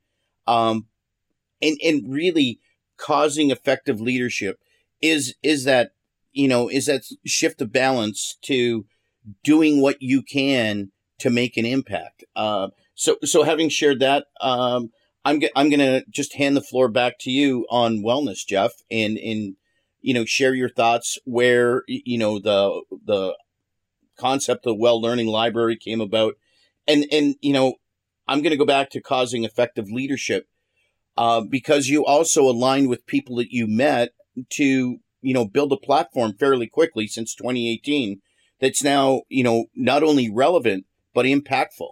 um, 0.47 0.87
and 1.63 1.79
and 1.85 2.13
really 2.13 2.61
causing 2.97 3.51
effective 3.51 4.01
leadership 4.01 4.61
is 5.01 5.35
is 5.43 5.65
that 5.65 5.93
you 6.33 6.49
know 6.49 6.69
is 6.69 6.87
that 6.87 7.03
shift 7.25 7.61
of 7.61 7.73
balance 7.73 8.37
to 8.43 8.85
doing 9.45 9.81
what 9.81 10.01
you 10.01 10.23
can 10.23 10.91
to 11.19 11.31
make 11.31 11.57
an 11.57 11.67
impact. 11.67 12.25
Uh, 12.35 12.69
so 12.95 13.17
so 13.25 13.43
having 13.43 13.69
shared 13.69 14.01
that, 14.01 14.27
um, 14.41 14.91
I'm 15.25 15.41
I'm 15.55 15.71
gonna 15.71 16.03
just 16.11 16.35
hand 16.35 16.57
the 16.57 16.63
floor 16.63 16.89
back 16.89 17.19
to 17.21 17.31
you 17.31 17.67
on 17.71 18.03
wellness, 18.03 18.47
Jeff, 18.47 18.73
and 18.91 19.19
and 19.19 19.57
you 20.01 20.15
know 20.15 20.25
share 20.25 20.55
your 20.55 20.69
thoughts 20.69 21.19
where 21.25 21.83
you 21.87 22.19
know 22.19 22.39
the 22.39 22.83
the 23.05 23.37
concept 24.21 24.67
of 24.67 24.77
well 24.79 25.01
learning 25.01 25.27
library 25.27 25.77
came 25.77 26.01
about, 26.01 26.35
and 26.87 27.07
and 27.11 27.37
you 27.41 27.53
know 27.53 27.75
I'm 28.29 28.43
gonna 28.43 28.57
go 28.57 28.67
back 28.67 28.91
to 28.91 29.01
causing 29.01 29.45
effective 29.45 29.91
leadership 29.91 30.47
uh, 31.17 31.41
because 31.41 31.89
you 31.89 32.05
also 32.05 32.43
aligned 32.43 32.89
with 32.89 33.07
people 33.07 33.37
that 33.37 33.53
you 33.53 33.67
met 33.67 34.11
to 34.51 34.99
you 35.23 35.35
know 35.35 35.45
build 35.45 35.73
a 35.73 35.77
platform 35.77 36.35
fairly 36.35 36.67
quickly 36.67 37.07
since 37.07 37.35
2018 37.35 38.21
that's 38.61 38.83
now 38.83 39.23
you 39.29 39.43
know 39.43 39.67
not 39.75 40.03
only 40.03 40.31
relevant 40.31 40.87
but 41.15 41.27
impactful. 41.27 41.91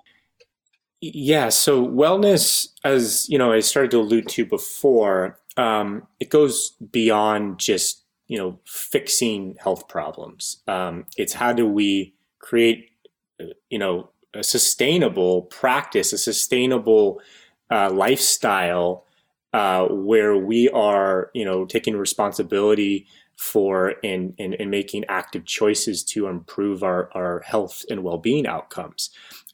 Yeah 1.00 1.48
so 1.48 1.84
wellness 1.84 2.68
as 2.84 3.28
you 3.28 3.38
know 3.38 3.52
i 3.52 3.60
started 3.60 3.90
to 3.92 4.00
allude 4.00 4.28
to 4.30 4.44
before 4.44 5.38
um, 5.58 6.06
it 6.20 6.30
goes 6.30 6.70
beyond 6.92 7.58
just 7.58 8.04
you 8.28 8.38
know 8.38 8.60
fixing 8.64 9.56
health 9.60 9.88
problems. 9.88 10.62
Um, 10.68 11.06
it's 11.16 11.34
how 11.34 11.52
do 11.52 11.66
we 11.66 12.14
create 12.48 12.90
you 13.70 13.78
know 13.78 14.10
a 14.34 14.42
sustainable 14.42 15.42
practice 15.42 16.12
a 16.12 16.18
sustainable 16.18 17.20
uh, 17.70 17.90
lifestyle 17.90 19.04
uh, 19.52 19.86
where 19.86 20.36
we 20.36 20.68
are, 20.70 21.30
you 21.34 21.44
know, 21.44 21.64
taking 21.64 21.96
responsibility 21.96 23.06
for 23.36 23.94
and, 24.02 24.34
and, 24.38 24.54
and 24.58 24.70
making 24.70 25.04
active 25.08 25.44
choices 25.44 26.02
to 26.02 26.26
improve 26.26 26.82
our, 26.82 27.08
our 27.14 27.40
health 27.40 27.84
and 27.88 28.02
well-being 28.02 28.46
outcomes. 28.46 29.10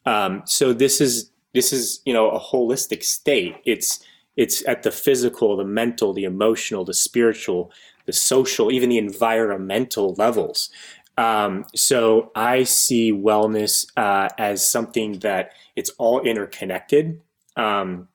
Um, 0.07 0.42
so 0.46 0.72
this 0.72 1.00
is 1.00 1.30
this 1.54 1.72
is 1.72 2.00
you 2.04 2.12
know 2.12 2.30
a 2.30 2.40
holistic 2.40 3.04
state. 3.04 3.54
It's 3.64 4.04
it's 4.37 4.66
at 4.66 4.83
the 4.83 4.90
physical, 4.90 5.57
the 5.57 5.64
mental, 5.64 6.12
the 6.12 6.24
emotional, 6.24 6.85
the 6.85 6.94
spiritual, 6.94 7.70
the 8.07 8.12
social, 8.12 8.72
even 8.72 8.90
the 8.90 8.98
environmental 8.98 10.14
levels. 10.14 10.70
Um, 11.16 11.64
so 11.74 12.33
I 12.35 12.64
see 12.64 13.12
wellness 13.12 13.87
uh, 13.96 14.29
as 14.38 14.66
something 14.66 15.20
that 15.20 15.53
it's 15.77 15.90
all 15.98 16.20
interconnected. 16.20 17.20
Um, 17.57 18.09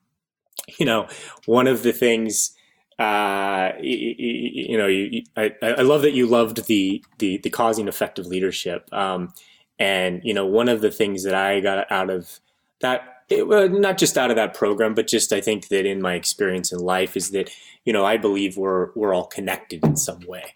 you 0.78 0.86
know, 0.86 1.08
one 1.46 1.66
of 1.66 1.82
the 1.82 1.92
things, 1.92 2.52
uh, 2.98 3.72
you, 3.80 4.14
you, 4.18 4.78
know, 4.78 4.86
you, 4.86 5.22
I, 5.36 5.52
I 5.62 5.82
love 5.82 6.02
that 6.02 6.12
you 6.12 6.26
loved 6.26 6.66
the, 6.66 7.02
the, 7.18 7.38
the 7.38 7.50
causing 7.50 7.88
effective 7.88 8.26
leadership. 8.26 8.88
Um, 8.92 9.32
and, 9.78 10.20
you 10.22 10.34
know, 10.34 10.46
one 10.46 10.68
of 10.68 10.82
the 10.82 10.90
things 10.90 11.24
that 11.24 11.34
I 11.34 11.60
got 11.60 11.90
out 11.90 12.10
of 12.10 12.38
that 12.80 13.20
it, 13.30 13.46
well, 13.46 13.68
not 13.68 13.96
just 13.96 14.18
out 14.18 14.30
of 14.30 14.36
that 14.36 14.54
program, 14.54 14.92
but 14.92 15.06
just 15.06 15.32
I 15.32 15.40
think 15.40 15.68
that 15.68 15.86
in 15.86 16.02
my 16.02 16.14
experience 16.14 16.72
in 16.72 16.80
life 16.80 17.16
is 17.16 17.30
that 17.30 17.50
you 17.84 17.92
know 17.92 18.04
I 18.04 18.16
believe 18.16 18.56
we're 18.56 18.90
we're 18.94 19.14
all 19.14 19.26
connected 19.26 19.84
in 19.84 19.96
some 19.96 20.20
way, 20.26 20.54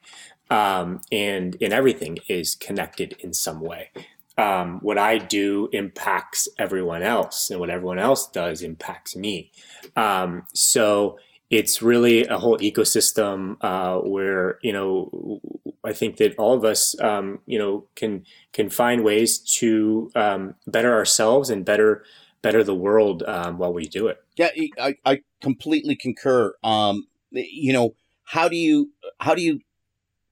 um, 0.50 1.00
and 1.11 1.57
everything 1.61 2.18
is 2.28 2.54
connected 2.54 3.16
in 3.20 3.33
some 3.33 3.61
way. 3.61 3.90
Um, 4.37 4.80
what 4.80 4.98
I 4.98 5.18
do 5.18 5.68
impacts 5.72 6.48
everyone 6.59 7.02
else, 7.02 7.50
and 7.50 7.61
what 7.61 7.70
everyone 7.70 7.98
else 7.98 8.28
does 8.28 8.62
impacts 8.62 9.14
me. 9.14 9.52
Um, 9.96 10.46
so 10.52 11.18
it's 11.50 11.83
really 11.83 12.26
a 12.26 12.38
whole 12.38 12.59
ecosystem 12.59 13.57
uh, 13.61 13.98
where 14.00 14.59
you 14.62 14.72
know 14.72 15.40
I 15.85 15.92
think 15.92 16.16
that 16.16 16.35
all 16.37 16.54
of 16.54 16.64
us 16.64 16.98
um, 17.00 17.40
you 17.46 17.59
know 17.59 17.87
can 17.94 18.24
can 18.52 18.70
find 18.70 19.04
ways 19.04 19.38
to 19.59 20.11
um, 20.16 20.54
better 20.66 20.92
ourselves 20.92 21.50
and 21.50 21.64
better 21.64 22.04
better 22.42 22.64
the 22.64 22.74
world 22.74 23.22
um, 23.22 23.57
while 23.59 23.72
we 23.72 23.87
do 23.87 24.09
it. 24.09 24.22
Yeah, 24.37 24.50
I, 24.78 24.96
I 25.04 25.22
completely 25.40 25.96
concur. 25.96 26.54
Um, 26.64 27.07
you 27.30 27.72
know, 27.72 27.94
how 28.24 28.48
do 28.48 28.57
you 28.57 28.90
how 29.20 29.35
do 29.35 29.42
you 29.42 29.61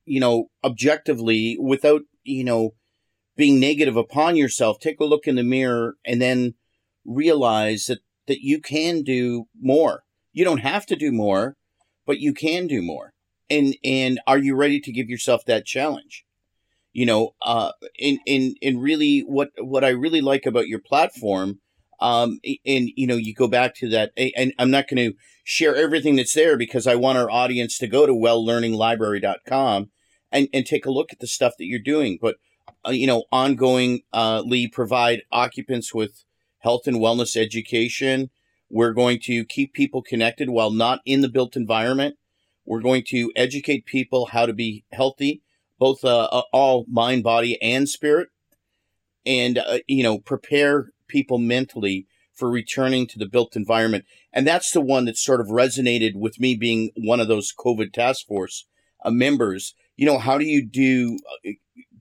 you 0.04 0.20
know 0.20 0.46
objectively 0.64 1.56
without 1.60 2.02
you 2.24 2.44
know 2.44 2.74
being 3.36 3.58
negative 3.58 3.96
upon 3.96 4.36
yourself 4.36 4.78
take 4.80 5.00
a 5.00 5.04
look 5.04 5.26
in 5.26 5.36
the 5.36 5.42
mirror 5.42 5.96
and 6.04 6.20
then 6.20 6.54
realize 7.04 7.86
that 7.86 7.98
that 8.26 8.40
you 8.40 8.60
can 8.60 9.02
do 9.02 9.46
more 9.60 10.04
you 10.32 10.44
don't 10.44 10.58
have 10.58 10.86
to 10.86 10.96
do 10.96 11.12
more, 11.12 11.56
but 12.06 12.18
you 12.18 12.32
can 12.32 12.66
do 12.66 12.82
more. 12.82 13.12
And 13.50 13.76
and 13.84 14.20
are 14.26 14.38
you 14.38 14.56
ready 14.56 14.80
to 14.80 14.92
give 14.92 15.08
yourself 15.08 15.44
that 15.44 15.66
challenge? 15.66 16.24
You 16.92 17.06
know, 17.06 17.34
uh, 17.42 17.72
and 18.00 18.18
and 18.26 18.56
and 18.62 18.82
really, 18.82 19.20
what 19.20 19.50
what 19.58 19.84
I 19.84 19.90
really 19.90 20.20
like 20.20 20.46
about 20.46 20.68
your 20.68 20.78
platform, 20.78 21.60
um, 22.02 22.40
and 22.66 22.90
you 22.96 23.06
know, 23.06 23.16
you 23.16 23.34
go 23.34 23.48
back 23.48 23.74
to 23.76 23.88
that, 23.90 24.12
and 24.16 24.52
I'm 24.58 24.70
not 24.70 24.88
going 24.88 25.10
to 25.10 25.16
share 25.44 25.74
everything 25.74 26.16
that's 26.16 26.34
there 26.34 26.56
because 26.56 26.86
I 26.86 26.94
want 26.94 27.18
our 27.18 27.30
audience 27.30 27.78
to 27.78 27.86
go 27.86 28.06
to 28.06 28.12
welllearninglibrary.com 28.12 29.90
and 30.30 30.48
and 30.52 30.66
take 30.66 30.86
a 30.86 30.92
look 30.92 31.12
at 31.12 31.20
the 31.20 31.26
stuff 31.26 31.54
that 31.58 31.66
you're 31.66 31.78
doing. 31.78 32.18
But 32.20 32.36
uh, 32.86 32.90
you 32.90 33.06
know, 33.06 33.24
ongoingly 33.32 34.02
uh, 34.12 34.42
provide 34.72 35.22
occupants 35.30 35.94
with 35.94 36.24
health 36.58 36.86
and 36.86 36.96
wellness 36.96 37.36
education 37.36 38.30
we're 38.72 38.94
going 38.94 39.20
to 39.24 39.44
keep 39.44 39.74
people 39.74 40.02
connected 40.02 40.48
while 40.48 40.70
not 40.70 41.00
in 41.04 41.20
the 41.20 41.28
built 41.28 41.56
environment. 41.56 42.16
We're 42.64 42.80
going 42.80 43.04
to 43.08 43.30
educate 43.36 43.84
people 43.84 44.26
how 44.32 44.46
to 44.46 44.54
be 44.54 44.84
healthy, 44.90 45.42
both 45.78 46.02
uh, 46.04 46.24
uh, 46.24 46.42
all 46.54 46.86
mind, 46.88 47.22
body, 47.22 47.60
and 47.60 47.86
spirit, 47.86 48.30
and 49.26 49.58
uh, 49.58 49.80
you 49.86 50.02
know 50.02 50.18
prepare 50.18 50.91
people 51.12 51.38
mentally 51.38 52.06
for 52.32 52.50
returning 52.50 53.06
to 53.06 53.18
the 53.18 53.26
built 53.26 53.54
environment. 53.54 54.04
And 54.32 54.46
that's 54.46 54.70
the 54.72 54.80
one 54.80 55.04
that 55.04 55.18
sort 55.18 55.40
of 55.40 55.48
resonated 55.48 56.14
with 56.16 56.40
me 56.40 56.56
being 56.56 56.90
one 56.96 57.20
of 57.20 57.28
those 57.28 57.52
COVID 57.56 57.92
task 57.92 58.26
force 58.26 58.66
uh, 59.04 59.10
members. 59.10 59.74
You 59.96 60.06
know, 60.06 60.18
how 60.18 60.38
do 60.38 60.44
you 60.44 60.66
do 60.66 61.18
uh, 61.46 61.50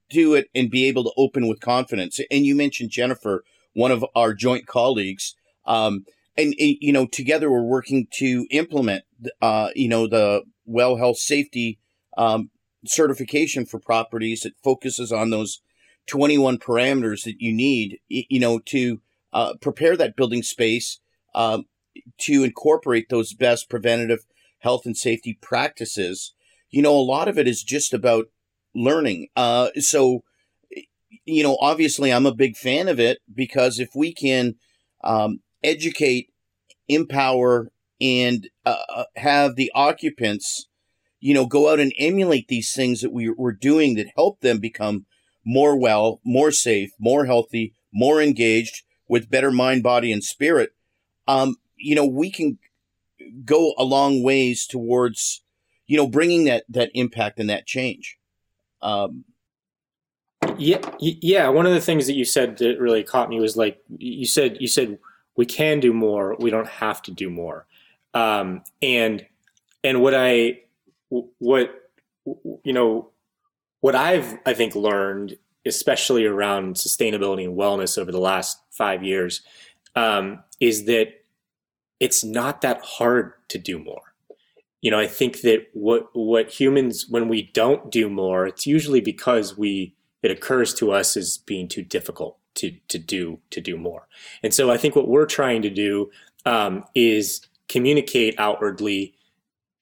do 0.10 0.34
it 0.34 0.48
and 0.56 0.70
be 0.70 0.88
able 0.88 1.04
to 1.04 1.14
open 1.18 1.48
with 1.48 1.60
confidence? 1.60 2.20
And 2.32 2.46
you 2.46 2.56
mentioned 2.56 2.92
Jennifer, 2.92 3.44
one 3.74 3.92
of 3.92 4.06
our 4.16 4.34
joint 4.34 4.66
colleagues. 4.68 5.36
Um, 5.66 6.06
and, 6.38 6.56
you 6.58 6.94
know, 6.94 7.06
together 7.06 7.52
we're 7.52 7.62
working 7.62 8.08
to 8.14 8.48
implement, 8.52 9.04
uh, 9.42 9.70
you 9.76 9.90
know, 9.90 10.08
the 10.08 10.44
well 10.66 10.96
health 10.96 11.18
safety 11.18 11.80
um, 12.18 12.50
certification 12.86 13.66
for 13.66 13.80
properties 13.80 14.42
that 14.42 14.54
focuses 14.64 15.12
on 15.12 15.30
those 15.30 15.62
21 16.12 16.58
parameters 16.58 17.24
that 17.24 17.40
you 17.40 17.54
need, 17.54 17.98
you 18.10 18.40
know, 18.40 18.60
to 18.60 19.02
uh, 19.32 19.54
prepare 19.62 19.96
that 19.96 20.18
building 20.18 20.44
space 20.44 21.00
um, 21.34 21.64
to 22.20 22.44
incorporate 22.44 23.08
those 23.10 23.34
best 23.34 23.70
preventative 23.70 24.26
health 24.60 24.86
and 24.86 24.98
safety 24.98 25.40
practices. 25.42 26.34
You 26.70 26.82
know, 26.82 26.94
a 26.94 27.00
lot 27.00 27.30
of 27.30 27.38
it 27.38 27.48
is 27.48 27.64
just 27.64 27.94
about 27.94 28.26
learning. 28.76 29.30
Uh, 29.38 29.70
so, 29.80 30.24
you 31.24 31.44
know, 31.44 31.58
obviously, 31.62 32.12
I'm 32.12 32.26
a 32.26 32.36
big 32.36 32.58
fan 32.58 32.90
of 32.90 33.00
it 33.00 33.20
because 33.34 33.80
if 33.80 33.92
we 33.96 34.14
can 34.14 34.56
um, 35.06 35.40
educate, 35.64 36.28
empower, 36.90 37.72
and 38.02 38.50
uh, 38.66 38.76
uh, 38.94 39.04
have 39.16 39.56
the 39.56 39.72
occupants, 39.74 40.68
you 41.22 41.34
know, 41.34 41.46
go 41.46 41.72
out 41.72 41.80
and 41.80 41.94
emulate 41.98 42.50
these 42.50 42.74
things 42.74 43.00
that 43.00 43.14
we, 43.14 43.30
we're 43.30 43.54
doing 43.54 43.96
that 43.96 44.08
help 44.18 44.42
them 44.42 44.60
become 44.60 45.06
more 45.46 45.78
well, 45.78 46.20
more 46.24 46.52
safe, 46.52 46.92
more 47.00 47.26
healthy, 47.26 47.74
more 47.94 48.22
engaged 48.22 48.84
with 49.08 49.30
better 49.30 49.52
mind, 49.52 49.84
body, 49.84 50.12
and 50.12 50.24
spirit. 50.24 50.72
Um, 51.28 51.56
you 51.76 51.96
know, 51.96 52.06
we 52.06 52.32
can 52.32 52.60
go 53.46 53.74
a 53.78 53.84
long 53.84 54.24
ways 54.24 54.66
towards, 54.66 55.44
you 55.88 55.98
know, 55.98 56.08
bringing 56.08 56.46
that 56.46 56.64
that 56.70 56.92
impact 56.94 57.40
and 57.40 57.50
that 57.50 57.66
change. 57.66 58.18
Um, 58.82 59.26
yeah, 60.58 60.82
yeah. 61.00 61.50
One 61.50 61.66
of 61.66 61.74
the 61.74 61.82
things 61.82 62.08
that 62.08 62.14
you 62.14 62.26
said 62.26 62.58
that 62.58 62.80
really 62.80 63.04
caught 63.04 63.30
me 63.30 63.40
was 63.40 63.56
like 63.58 63.80
you 63.98 64.26
said 64.26 64.58
you 64.60 64.68
said 64.68 64.98
we 65.36 65.46
can 65.46 65.80
do 65.80 65.94
more. 65.94 66.36
We 66.40 66.50
don't 66.50 66.68
have 66.68 67.02
to 67.04 67.12
do 67.12 67.30
more. 67.30 67.66
Um, 68.14 68.64
and 68.82 69.26
and 69.84 70.02
what 70.02 70.14
I 70.14 70.62
what 71.10 71.72
you 72.64 72.74
know 72.74 73.11
what 73.82 73.96
I've 73.96 74.38
I 74.46 74.54
think 74.54 74.76
learned, 74.76 75.38
especially 75.66 76.26
around 76.26 76.76
sustainability 76.76 77.44
and 77.44 77.58
wellness 77.58 77.98
over 77.98 78.12
the 78.12 78.20
last 78.20 78.62
five 78.72 79.04
years, 79.04 79.42
um, 79.96 80.44
is 80.60 80.86
that 80.86 81.10
it's 82.00 82.24
not 82.24 82.62
that 82.62 82.82
hard 82.84 83.34
to 83.50 83.58
do 83.58 83.78
more. 83.78 84.14
You 84.82 84.90
know, 84.90 85.00
I 85.00 85.08
think 85.08 85.42
that 85.42 85.68
what 85.74 86.08
what 86.14 86.50
humans 86.50 87.06
when 87.10 87.28
we 87.28 87.52
don't 87.54 87.92
do 87.92 88.10
more, 88.10 88.48
it's 88.48 88.66
usually 88.66 89.02
because 89.02 89.58
we 89.58 89.96
it 90.24 90.32
occurs 90.32 90.74
to 90.76 90.92
us 90.92 91.18
as 91.18 91.38
being 91.38 91.68
too 91.68 91.84
difficult 91.84 92.38
to 92.56 92.72
to 92.88 92.98
do 92.98 93.40
to 93.52 93.62
do 93.62 93.78
more. 93.78 94.08
And 94.42 94.54
so 94.54 94.72
I 94.72 94.78
think 94.78 94.96
what 94.96 95.08
we're 95.08 95.26
trying 95.26 95.62
to 95.64 95.70
do 95.70 96.10
um, 96.46 96.84
is 96.96 97.42
communicate 97.68 98.36
outwardly 98.40 99.14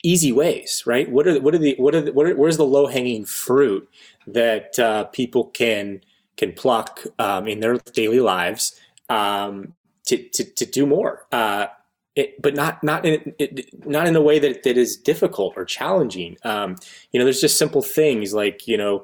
easy 0.04 0.32
ways, 0.32 0.84
right? 0.86 1.10
What 1.10 1.28
are 1.28 1.40
what 1.40 1.54
are 1.54 1.58
the 1.58 1.76
what 1.78 1.96
are, 1.96 2.02
the, 2.02 2.14
what 2.14 2.26
are 2.26 2.36
where's 2.36 2.58
the 2.58 2.66
low 2.66 2.88
hanging 2.88 3.26
fruit 3.26 3.90
that 4.28 4.78
uh, 4.80 5.06
people 5.06 5.46
can 5.46 6.02
can 6.38 6.54
pluck 6.54 7.02
um, 7.18 7.48
in 7.48 7.60
their 7.60 7.78
daily 7.94 8.20
lives 8.20 8.80
um, 9.10 9.74
to, 10.06 10.18
to 10.30 10.44
to 10.44 10.66
do 10.66 10.86
more. 10.86 11.26
Uh, 11.32 11.68
it, 12.16 12.42
but 12.42 12.56
not 12.56 12.84
not 12.84 13.06
in 13.06 13.34
it, 13.40 13.70
not 13.86 14.08
in 14.08 14.16
a 14.16 14.22
way 14.22 14.40
that, 14.40 14.64
that 14.64 14.78
is 14.78 14.98
difficult 14.98 15.54
or 15.56 15.66
challenging. 15.66 16.38
Um, 16.44 16.76
you 17.12 17.20
know, 17.20 17.26
there's 17.26 17.42
just 17.42 17.58
simple 17.58 17.82
things 17.82 18.34
like 18.34 18.68
you 18.68 18.78
know, 18.78 19.04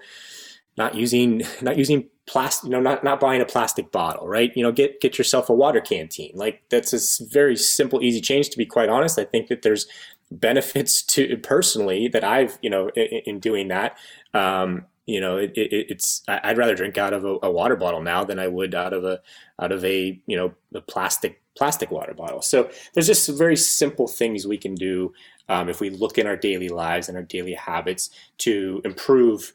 not 0.77 0.95
using 0.95 1.43
not 1.61 1.77
using 1.77 2.09
plastic, 2.27 2.65
you 2.65 2.71
know, 2.71 2.79
not, 2.79 3.03
not 3.03 3.19
buying 3.19 3.41
a 3.41 3.45
plastic 3.45 3.91
bottle, 3.91 4.27
right? 4.27 4.51
You 4.55 4.63
know, 4.63 4.71
get, 4.71 4.99
get 4.99 5.17
yourself 5.17 5.49
a 5.49 5.53
water 5.53 5.79
canteen. 5.79 6.31
Like 6.33 6.63
that's 6.69 6.93
a 6.93 7.25
very 7.25 7.55
simple, 7.55 8.01
easy 8.01 8.21
change. 8.21 8.49
To 8.49 8.57
be 8.57 8.65
quite 8.65 8.89
honest, 8.89 9.19
I 9.19 9.25
think 9.25 9.47
that 9.49 9.61
there's 9.61 9.87
benefits 10.31 11.03
to 11.03 11.37
personally 11.37 12.07
that 12.07 12.23
I've, 12.23 12.57
you 12.61 12.69
know, 12.69 12.89
in, 12.89 13.21
in 13.25 13.39
doing 13.39 13.67
that. 13.69 13.97
Um, 14.33 14.85
you 15.05 15.21
know, 15.21 15.37
it, 15.37 15.51
it, 15.55 15.91
it's 15.91 16.23
I'd 16.27 16.57
rather 16.57 16.75
drink 16.75 16.97
out 16.97 17.13
of 17.13 17.25
a, 17.25 17.37
a, 17.43 17.51
water 17.51 17.75
bottle 17.75 18.01
now 18.01 18.23
than 18.23 18.39
I 18.39 18.47
would 18.47 18.73
out 18.73 18.91
of 18.91 19.03
a 19.03 19.21
out 19.59 19.71
of 19.71 19.85
a 19.85 20.19
you 20.25 20.35
know 20.35 20.53
a 20.73 20.81
plastic 20.81 21.41
plastic 21.55 21.91
water 21.91 22.13
bottle. 22.13 22.41
So 22.41 22.69
there's 22.93 23.07
just 23.07 23.29
very 23.29 23.55
simple 23.55 24.07
things 24.07 24.47
we 24.47 24.57
can 24.57 24.73
do 24.73 25.13
um, 25.47 25.69
if 25.69 25.79
we 25.79 25.91
look 25.91 26.17
in 26.17 26.25
our 26.25 26.35
daily 26.35 26.69
lives 26.69 27.07
and 27.07 27.17
our 27.17 27.23
daily 27.23 27.53
habits 27.53 28.09
to 28.39 28.81
improve 28.83 29.53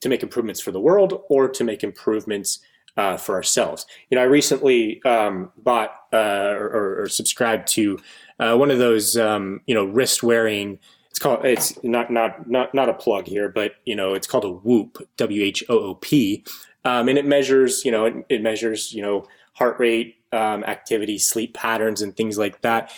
to 0.00 0.08
make 0.08 0.22
improvements 0.22 0.60
for 0.60 0.70
the 0.70 0.80
world 0.80 1.22
or 1.28 1.48
to 1.48 1.64
make 1.64 1.82
improvements 1.82 2.60
uh, 2.96 3.16
for 3.16 3.34
ourselves. 3.34 3.86
You 4.08 4.16
know, 4.16 4.22
I 4.22 4.26
recently 4.26 5.02
um, 5.04 5.50
bought 5.56 5.90
uh, 6.12 6.54
or, 6.56 7.02
or, 7.02 7.08
subscribed 7.08 7.66
to 7.68 7.98
uh, 8.44 8.56
one 8.56 8.70
of 8.70 8.78
those 8.78 9.16
um, 9.16 9.60
you 9.66 9.74
know 9.74 9.84
wrist 9.84 10.22
wearing. 10.22 10.78
It's 11.10 11.18
called. 11.18 11.44
It's 11.44 11.82
not 11.82 12.10
not 12.10 12.48
not 12.50 12.74
not 12.74 12.88
a 12.88 12.94
plug 12.94 13.26
here, 13.26 13.48
but 13.48 13.72
you 13.84 13.96
know, 13.96 14.14
it's 14.14 14.26
called 14.26 14.44
a 14.44 14.50
Whoop. 14.50 15.08
W 15.16 15.42
H 15.42 15.64
O 15.68 15.78
O 15.78 15.94
P, 15.94 16.44
um, 16.84 17.08
and 17.08 17.16
it 17.18 17.24
measures. 17.24 17.84
You 17.84 17.92
know, 17.92 18.04
it, 18.06 18.14
it 18.28 18.42
measures. 18.42 18.92
You 18.92 19.02
know, 19.02 19.26
heart 19.54 19.78
rate, 19.78 20.16
um, 20.32 20.64
activity, 20.64 21.18
sleep 21.18 21.54
patterns, 21.54 22.02
and 22.02 22.16
things 22.16 22.36
like 22.36 22.60
that. 22.62 22.92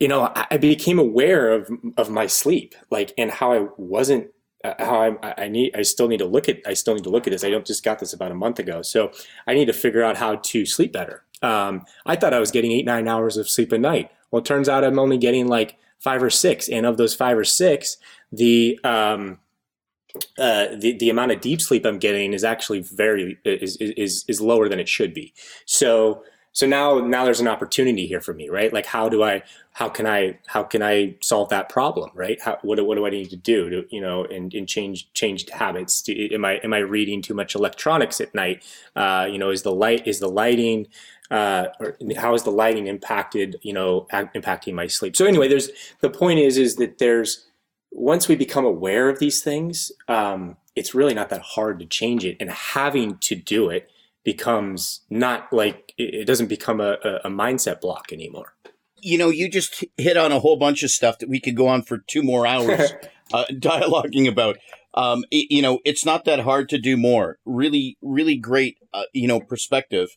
You 0.00 0.08
know, 0.08 0.32
I, 0.34 0.46
I 0.52 0.56
became 0.58 0.98
aware 0.98 1.52
of 1.52 1.70
of 1.96 2.10
my 2.10 2.26
sleep, 2.26 2.74
like, 2.90 3.14
and 3.16 3.30
how 3.30 3.52
I 3.52 3.68
wasn't 3.76 4.30
uh, 4.64 4.74
how 4.78 5.16
I, 5.22 5.34
I 5.44 5.48
need 5.48 5.76
I 5.76 5.82
still 5.82 6.08
need 6.08 6.18
to 6.18 6.26
look 6.26 6.48
at 6.48 6.60
I 6.66 6.74
still 6.74 6.94
need 6.94 7.04
to 7.04 7.10
look 7.10 7.26
at 7.26 7.30
this. 7.30 7.44
I 7.44 7.50
don't 7.50 7.66
just 7.66 7.84
got 7.84 8.00
this 8.00 8.12
about 8.12 8.32
a 8.32 8.34
month 8.34 8.58
ago, 8.58 8.82
so 8.82 9.12
I 9.46 9.54
need 9.54 9.66
to 9.66 9.72
figure 9.72 10.02
out 10.02 10.16
how 10.16 10.36
to 10.36 10.66
sleep 10.66 10.92
better. 10.92 11.24
Um, 11.42 11.84
I 12.06 12.16
thought 12.16 12.34
I 12.34 12.40
was 12.40 12.50
getting 12.50 12.72
eight 12.72 12.84
nine 12.84 13.08
hours 13.08 13.36
of 13.36 13.48
sleep 13.48 13.72
a 13.72 13.78
night. 13.78 14.10
Well, 14.32 14.40
it 14.40 14.46
turns 14.46 14.68
out 14.68 14.82
I'm 14.82 14.98
only 14.98 15.18
getting 15.18 15.46
like 15.46 15.76
five 16.00 16.22
or 16.22 16.30
six, 16.30 16.68
and 16.68 16.84
of 16.84 16.96
those 16.96 17.14
five 17.14 17.38
or 17.38 17.44
six, 17.44 17.98
the 18.32 18.80
um, 18.82 19.38
uh, 20.38 20.68
the 20.76 20.96
the 20.98 21.10
amount 21.10 21.30
of 21.30 21.40
deep 21.40 21.60
sleep 21.60 21.86
I'm 21.86 21.98
getting 21.98 22.32
is 22.32 22.42
actually 22.42 22.80
very 22.80 23.38
is 23.44 23.76
is 23.76 24.24
is 24.26 24.40
lower 24.40 24.68
than 24.68 24.80
it 24.80 24.88
should 24.88 25.14
be. 25.14 25.32
So 25.66 26.24
so 26.52 26.66
now 26.66 26.98
now 26.98 27.24
there's 27.24 27.40
an 27.40 27.48
opportunity 27.48 28.06
here 28.06 28.20
for 28.20 28.34
me 28.34 28.48
right? 28.48 28.72
Like 28.72 28.86
how 28.86 29.08
do 29.08 29.22
i 29.22 29.42
how 29.72 29.88
can 29.88 30.06
i 30.06 30.38
how 30.46 30.62
can 30.62 30.82
i 30.82 31.14
solve 31.22 31.48
that 31.48 31.70
problem 31.70 32.10
right? 32.14 32.40
How, 32.42 32.58
what, 32.62 32.84
what 32.86 32.96
do 32.96 33.06
i 33.06 33.10
need 33.10 33.30
to 33.30 33.36
do 33.36 33.70
to 33.70 33.86
you 33.90 34.00
know 34.00 34.24
and, 34.24 34.52
and 34.52 34.68
change 34.68 35.12
changed 35.14 35.50
habits? 35.50 36.02
Do, 36.02 36.28
am 36.32 36.44
i 36.44 36.54
am 36.62 36.74
i 36.74 36.78
reading 36.78 37.22
too 37.22 37.34
much 37.34 37.54
electronics 37.54 38.20
at 38.20 38.34
night? 38.34 38.62
Uh, 38.94 39.26
you 39.30 39.38
know 39.38 39.50
is 39.50 39.62
the 39.62 39.72
light 39.72 40.06
is 40.06 40.20
the 40.20 40.28
lighting 40.28 40.88
uh, 41.32 41.68
or 41.80 41.96
how 42.16 42.34
is 42.34 42.44
the 42.44 42.50
lighting 42.50 42.86
impacted 42.86 43.56
you 43.62 43.72
know 43.72 44.06
impacting 44.12 44.74
my 44.74 44.86
sleep 44.86 45.16
so 45.16 45.26
anyway 45.26 45.48
there's 45.48 45.70
the 46.00 46.10
point 46.10 46.38
is 46.38 46.56
is 46.56 46.76
that 46.76 46.98
there's 46.98 47.48
once 47.90 48.28
we 48.28 48.36
become 48.36 48.64
aware 48.64 49.08
of 49.08 49.18
these 49.18 49.42
things 49.42 49.90
um, 50.08 50.56
it's 50.76 50.94
really 50.94 51.14
not 51.14 51.28
that 51.30 51.42
hard 51.42 51.78
to 51.78 51.86
change 51.86 52.24
it 52.24 52.36
and 52.38 52.50
having 52.50 53.18
to 53.18 53.34
do 53.34 53.68
it 53.68 53.88
becomes 54.24 55.00
not 55.10 55.52
like 55.52 55.92
it 55.98 56.26
doesn't 56.26 56.46
become 56.46 56.80
a, 56.80 56.92
a 57.24 57.28
mindset 57.28 57.80
block 57.80 58.12
anymore. 58.12 58.54
You 59.00 59.18
know, 59.18 59.30
you 59.30 59.50
just 59.50 59.84
hit 59.96 60.16
on 60.16 60.30
a 60.30 60.38
whole 60.38 60.56
bunch 60.56 60.82
of 60.82 60.90
stuff 60.90 61.18
that 61.18 61.28
we 61.28 61.40
could 61.40 61.56
go 61.56 61.66
on 61.66 61.82
for 61.82 61.98
two 61.98 62.22
more 62.22 62.46
hours 62.46 62.92
uh, 63.32 63.44
dialoguing 63.50 64.28
about. 64.28 64.58
Um, 64.94 65.24
it, 65.30 65.46
you 65.50 65.62
know, 65.62 65.80
it's 65.84 66.04
not 66.04 66.24
that 66.26 66.40
hard 66.40 66.68
to 66.68 66.78
do 66.78 66.96
more. 66.96 67.38
Really, 67.44 67.96
really 68.00 68.36
great, 68.36 68.78
uh, 68.94 69.04
you 69.12 69.26
know, 69.26 69.40
perspective. 69.40 70.10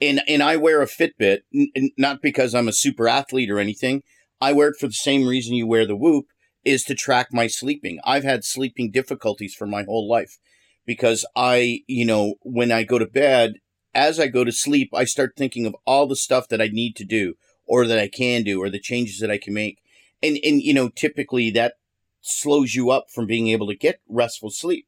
And 0.00 0.22
and 0.28 0.42
I 0.42 0.56
wear 0.56 0.80
a 0.80 0.86
Fitbit, 0.86 1.40
n- 1.54 1.90
not 1.96 2.22
because 2.22 2.54
I'm 2.54 2.68
a 2.68 2.72
super 2.72 3.08
athlete 3.08 3.50
or 3.50 3.58
anything. 3.58 4.02
I 4.40 4.52
wear 4.52 4.68
it 4.68 4.76
for 4.78 4.86
the 4.86 4.92
same 4.92 5.26
reason 5.26 5.54
you 5.54 5.66
wear 5.66 5.86
the 5.86 5.96
Whoop, 5.96 6.26
is 6.64 6.84
to 6.84 6.94
track 6.94 7.28
my 7.32 7.46
sleeping. 7.46 7.98
I've 8.04 8.24
had 8.24 8.44
sleeping 8.44 8.90
difficulties 8.90 9.54
for 9.54 9.66
my 9.66 9.82
whole 9.82 10.08
life 10.08 10.38
because 10.86 11.26
I, 11.34 11.80
you 11.86 12.04
know, 12.04 12.34
when 12.42 12.70
I 12.70 12.84
go 12.84 12.98
to 12.98 13.06
bed, 13.06 13.54
as 13.94 14.20
I 14.20 14.28
go 14.28 14.44
to 14.44 14.52
sleep, 14.52 14.90
I 14.94 15.04
start 15.04 15.34
thinking 15.36 15.66
of 15.66 15.76
all 15.84 16.06
the 16.06 16.16
stuff 16.16 16.48
that 16.48 16.62
I 16.62 16.68
need 16.68 16.94
to 16.96 17.04
do 17.04 17.34
or 17.66 17.86
that 17.86 17.98
I 17.98 18.08
can 18.08 18.42
do 18.42 18.62
or 18.62 18.70
the 18.70 18.80
changes 18.80 19.18
that 19.20 19.30
I 19.30 19.38
can 19.38 19.52
make. 19.52 19.78
And, 20.22 20.38
and, 20.44 20.62
you 20.62 20.72
know, 20.74 20.88
typically 20.88 21.50
that 21.50 21.74
slows 22.20 22.74
you 22.74 22.90
up 22.90 23.06
from 23.12 23.26
being 23.26 23.48
able 23.48 23.66
to 23.66 23.76
get 23.76 24.00
restful 24.08 24.50
sleep. 24.50 24.86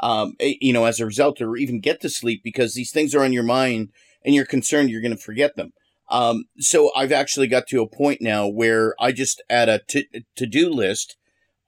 Um, 0.00 0.34
eh, 0.40 0.54
you 0.60 0.72
know, 0.72 0.84
as 0.84 1.00
a 1.00 1.06
result, 1.06 1.40
or 1.40 1.56
even 1.56 1.80
get 1.80 2.00
to 2.02 2.10
sleep 2.10 2.42
because 2.44 2.74
these 2.74 2.90
things 2.90 3.14
are 3.14 3.24
on 3.24 3.32
your 3.32 3.42
mind 3.42 3.90
and 4.26 4.34
you're 4.34 4.44
concerned 4.44 4.90
you're 4.90 5.00
going 5.00 5.16
to 5.16 5.22
forget 5.22 5.56
them. 5.56 5.72
Um, 6.10 6.44
so 6.58 6.90
I've 6.94 7.12
actually 7.12 7.46
got 7.46 7.66
to 7.68 7.80
a 7.80 7.88
point 7.88 8.20
now 8.20 8.46
where 8.46 8.94
I 9.00 9.12
just 9.12 9.42
add 9.48 9.68
a 9.68 9.78
to 9.78 10.46
do 10.46 10.70
list 10.70 11.16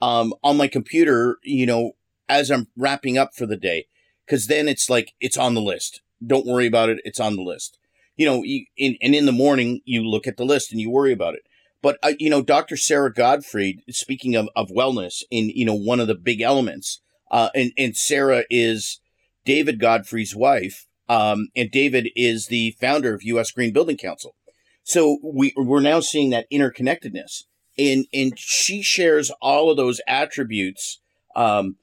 um, 0.01 0.33
on 0.43 0.57
my 0.57 0.67
computer, 0.67 1.37
you 1.43 1.65
know, 1.65 1.93
as 2.27 2.51
I'm 2.51 2.67
wrapping 2.77 3.17
up 3.17 3.33
for 3.33 3.45
the 3.45 3.57
day. 3.57 3.87
Cause 4.29 4.45
then 4.45 4.67
it's 4.67 4.89
like, 4.89 5.13
it's 5.19 5.37
on 5.37 5.55
the 5.55 5.61
list. 5.61 6.01
Don't 6.25 6.45
worry 6.45 6.67
about 6.67 6.89
it. 6.89 6.99
It's 7.03 7.19
on 7.19 7.35
the 7.35 7.41
list. 7.41 7.79
You 8.15 8.25
know, 8.25 8.43
you, 8.43 8.65
in, 8.77 8.97
and 9.01 9.15
in 9.15 9.25
the 9.25 9.31
morning, 9.31 9.81
you 9.85 10.03
look 10.03 10.27
at 10.27 10.37
the 10.37 10.45
list 10.45 10.71
and 10.71 10.79
you 10.79 10.91
worry 10.91 11.13
about 11.13 11.33
it. 11.33 11.41
But, 11.81 11.97
uh, 12.03 12.13
you 12.19 12.29
know, 12.29 12.41
Dr. 12.41 12.75
Sara 12.75 13.11
Gottfried, 13.11 13.81
speaking 13.89 14.35
of, 14.35 14.49
of 14.55 14.69
wellness 14.69 15.23
in, 15.31 15.49
you 15.49 15.65
know, 15.65 15.73
one 15.73 15.99
of 15.99 16.07
the 16.07 16.15
big 16.15 16.41
elements, 16.41 17.01
uh, 17.31 17.49
and, 17.55 17.71
and 17.77 17.95
Sara 17.95 18.43
is 18.49 18.99
David 19.45 19.79
Gottfried's 19.79 20.35
wife. 20.35 20.85
Um, 21.09 21.47
and 21.55 21.71
David 21.71 22.09
is 22.15 22.47
the 22.47 22.75
founder 22.79 23.13
of 23.13 23.23
U.S. 23.23 23.51
Green 23.51 23.73
Building 23.73 23.97
Council. 23.97 24.35
So 24.83 25.17
we, 25.23 25.53
we're 25.57 25.81
now 25.81 25.99
seeing 25.99 26.29
that 26.29 26.45
interconnectedness. 26.51 27.43
And, 27.77 28.05
and 28.13 28.33
she 28.37 28.81
shares 28.81 29.31
all 29.41 29.69
of 29.69 29.77
those 29.77 30.01
attributes, 30.07 30.99
um, 31.35 31.77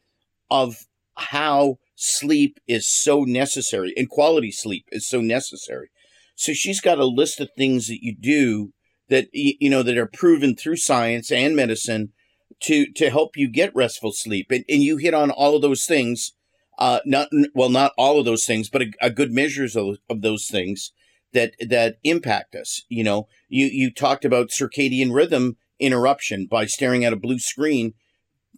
of 0.50 0.86
how 1.16 1.78
sleep 1.96 2.60
is 2.68 2.86
so 2.88 3.24
necessary 3.24 3.92
and 3.96 4.08
quality 4.08 4.52
sleep 4.52 4.84
is 4.92 5.08
so 5.08 5.20
necessary. 5.20 5.90
So 6.34 6.52
she's 6.52 6.80
got 6.80 6.98
a 6.98 7.06
list 7.06 7.40
of 7.40 7.48
things 7.56 7.86
that 7.88 8.02
you 8.02 8.14
do 8.14 8.72
that 9.08 9.28
you 9.32 9.70
know 9.70 9.82
that 9.82 9.96
are 9.96 10.06
proven 10.06 10.54
through 10.54 10.76
science 10.76 11.30
and 11.32 11.56
medicine 11.56 12.12
to 12.60 12.92
to 12.92 13.10
help 13.10 13.36
you 13.36 13.48
get 13.48 13.74
restful 13.74 14.12
sleep. 14.12 14.48
And, 14.50 14.64
and 14.68 14.82
you 14.82 14.98
hit 14.98 15.14
on 15.14 15.30
all 15.30 15.56
of 15.56 15.62
those 15.62 15.84
things. 15.86 16.32
Uh, 16.78 17.00
not 17.06 17.28
well, 17.54 17.70
not 17.70 17.92
all 17.96 18.18
of 18.18 18.26
those 18.26 18.44
things, 18.44 18.68
but 18.68 18.82
a, 18.82 18.92
a 19.00 19.10
good 19.10 19.32
measures 19.32 19.76
of, 19.76 19.96
of 20.10 20.20
those 20.20 20.46
things 20.46 20.92
that 21.32 21.54
that 21.60 21.96
impact 22.04 22.54
us. 22.54 22.82
You 22.88 23.04
know, 23.04 23.28
you 23.48 23.66
you 23.66 23.90
talked 23.90 24.24
about 24.24 24.50
circadian 24.50 25.14
rhythm 25.14 25.56
interruption 25.78 26.46
by 26.46 26.66
staring 26.66 27.04
at 27.04 27.12
a 27.12 27.16
blue 27.16 27.38
screen. 27.38 27.94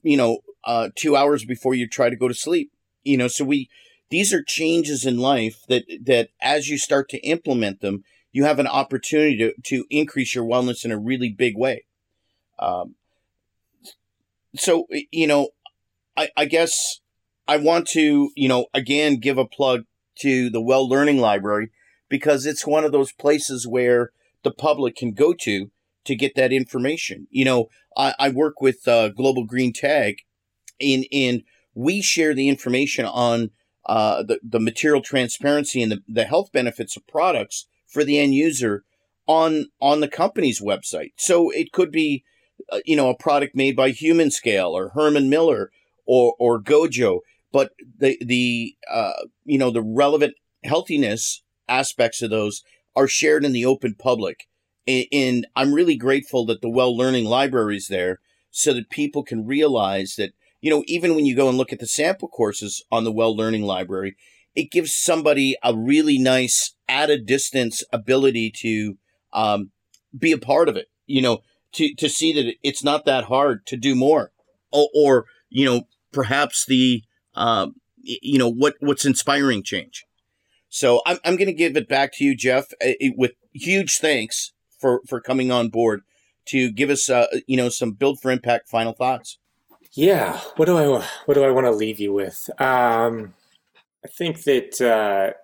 You 0.02 0.16
know, 0.16 0.38
uh, 0.64 0.90
two 0.96 1.16
hours 1.16 1.44
before 1.44 1.74
you 1.74 1.88
try 1.88 2.10
to 2.10 2.16
go 2.16 2.28
to 2.28 2.34
sleep. 2.34 2.72
You 3.04 3.16
know, 3.16 3.28
so 3.28 3.44
we 3.44 3.68
these 4.10 4.32
are 4.32 4.42
changes 4.42 5.04
in 5.06 5.18
life 5.18 5.64
that 5.68 5.84
that 6.04 6.30
as 6.40 6.68
you 6.68 6.78
start 6.78 7.08
to 7.10 7.18
implement 7.18 7.80
them, 7.80 8.04
you 8.32 8.44
have 8.44 8.58
an 8.58 8.66
opportunity 8.66 9.36
to 9.38 9.52
to 9.64 9.84
increase 9.90 10.34
your 10.34 10.44
wellness 10.44 10.84
in 10.84 10.92
a 10.92 10.98
really 10.98 11.30
big 11.30 11.56
way. 11.56 11.84
Um, 12.58 12.96
so 14.56 14.86
you 15.10 15.26
know, 15.26 15.50
I, 16.16 16.30
I 16.36 16.44
guess 16.46 17.00
I 17.48 17.56
want 17.56 17.88
to 17.88 18.30
you 18.36 18.48
know 18.48 18.66
again 18.74 19.16
give 19.16 19.38
a 19.38 19.46
plug 19.46 19.84
to 20.20 20.50
the 20.50 20.60
Well 20.60 20.88
Learning 20.88 21.18
Library 21.18 21.70
because 22.08 22.46
it's 22.46 22.66
one 22.66 22.84
of 22.84 22.92
those 22.92 23.12
places 23.12 23.66
where 23.66 24.12
the 24.42 24.50
public 24.50 24.96
can 24.96 25.12
go 25.12 25.32
to 25.32 25.70
to 26.04 26.16
get 26.16 26.34
that 26.36 26.52
information. 26.52 27.26
You 27.30 27.44
know, 27.44 27.68
I, 27.96 28.14
I 28.18 28.28
work 28.30 28.60
with 28.60 28.86
uh, 28.86 29.08
Global 29.08 29.44
Green 29.44 29.72
Tag, 29.72 30.18
and 30.80 31.06
and 31.12 31.42
we 31.74 32.02
share 32.02 32.34
the 32.34 32.48
information 32.48 33.04
on 33.04 33.50
uh, 33.86 34.22
the 34.22 34.40
the 34.42 34.60
material 34.60 35.02
transparency 35.02 35.82
and 35.82 35.92
the, 35.92 36.02
the 36.08 36.24
health 36.24 36.52
benefits 36.52 36.96
of 36.96 37.06
products 37.06 37.66
for 37.86 38.04
the 38.04 38.18
end 38.18 38.34
user 38.34 38.84
on 39.26 39.66
on 39.80 40.00
the 40.00 40.08
company's 40.08 40.60
website. 40.60 41.12
So 41.16 41.50
it 41.50 41.72
could 41.72 41.90
be, 41.90 42.24
uh, 42.70 42.80
you 42.84 42.96
know, 42.96 43.10
a 43.10 43.16
product 43.16 43.54
made 43.54 43.76
by 43.76 43.92
Humanscale 43.92 44.70
or 44.70 44.90
Herman 44.90 45.28
Miller 45.28 45.70
or 46.06 46.34
or 46.38 46.60
Gojo, 46.60 47.20
but 47.52 47.72
the 47.98 48.18
the 48.20 48.74
uh, 48.90 49.24
you 49.44 49.58
know 49.58 49.70
the 49.70 49.82
relevant 49.82 50.34
healthiness 50.64 51.42
aspects 51.68 52.22
of 52.22 52.30
those 52.30 52.62
are 52.96 53.08
shared 53.08 53.44
in 53.44 53.52
the 53.52 53.64
open 53.64 53.94
public. 53.94 54.46
And, 54.86 55.46
I'm 55.54 55.74
really 55.74 55.96
grateful 55.96 56.46
that 56.46 56.62
the 56.62 56.70
Well 56.70 56.96
Learning 56.96 57.26
Library 57.26 57.76
is 57.76 57.88
there 57.88 58.20
so 58.50 58.72
that 58.72 58.88
people 58.88 59.22
can 59.22 59.46
realize 59.46 60.14
that 60.16 60.32
you 60.60 60.70
know, 60.70 60.82
even 60.86 61.14
when 61.14 61.26
you 61.26 61.36
go 61.36 61.48
and 61.48 61.56
look 61.56 61.72
at 61.72 61.78
the 61.78 61.86
sample 61.86 62.28
courses 62.28 62.82
on 62.90 63.04
the 63.04 63.12
Well 63.12 63.36
Learning 63.36 63.62
Library, 63.62 64.16
it 64.56 64.72
gives 64.72 64.96
somebody 64.96 65.56
a 65.62 65.76
really 65.76 66.18
nice 66.18 66.74
at 66.88 67.10
a 67.10 67.20
distance 67.20 67.84
ability 67.92 68.50
to 68.62 68.96
um, 69.32 69.70
be 70.18 70.32
a 70.32 70.38
part 70.38 70.68
of 70.68 70.76
it. 70.76 70.88
You 71.06 71.22
know, 71.22 71.42
to 71.74 71.94
to 71.94 72.08
see 72.08 72.32
that 72.32 72.54
it's 72.62 72.82
not 72.82 73.04
that 73.04 73.24
hard 73.24 73.66
to 73.66 73.76
do 73.76 73.94
more, 73.94 74.32
or, 74.72 74.88
or 74.94 75.26
you 75.48 75.64
know, 75.64 75.82
perhaps 76.12 76.64
the 76.66 77.04
um, 77.38 77.76
you 78.02 78.38
know 78.38 78.50
what 78.50 78.74
what's 78.80 79.04
inspiring 79.04 79.62
change. 79.62 80.04
So 80.68 81.00
I'm 81.06 81.18
I'm 81.24 81.36
going 81.36 81.46
to 81.46 81.52
give 81.52 81.76
it 81.76 81.88
back 81.88 82.12
to 82.14 82.24
you, 82.24 82.36
Jeff, 82.36 82.72
uh, 82.84 82.92
with 83.16 83.32
huge 83.52 83.98
thanks 83.98 84.52
for 84.78 85.00
for 85.06 85.20
coming 85.20 85.50
on 85.50 85.68
board 85.68 86.02
to 86.46 86.70
give 86.70 86.90
us 86.90 87.08
uh, 87.08 87.26
you 87.46 87.56
know 87.56 87.68
some 87.68 87.92
build 87.92 88.20
for 88.20 88.30
impact 88.30 88.68
final 88.68 88.92
thoughts. 88.92 89.38
Yeah, 89.92 90.38
what 90.56 90.66
do 90.66 90.76
I 90.76 91.04
what 91.24 91.34
do 91.34 91.44
I 91.44 91.50
want 91.50 91.66
to 91.66 91.70
leave 91.72 91.98
you 91.98 92.12
with? 92.12 92.50
Um, 92.60 93.34
I 94.04 94.08
think 94.08 94.44
that 94.44 94.80
uh, 94.80 95.34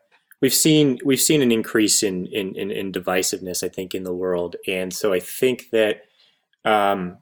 we've 0.40 0.54
seen 0.54 0.98
we've 1.04 1.20
seen 1.20 1.42
an 1.42 1.52
increase 1.52 2.02
in, 2.02 2.26
in, 2.26 2.54
in 2.54 2.70
in 2.70 2.92
divisiveness. 2.92 3.62
I 3.62 3.68
think 3.68 3.94
in 3.94 4.04
the 4.04 4.14
world, 4.14 4.56
and 4.66 4.92
so 4.92 5.12
I 5.12 5.20
think 5.20 5.70
that 5.70 6.02
um, 6.64 7.18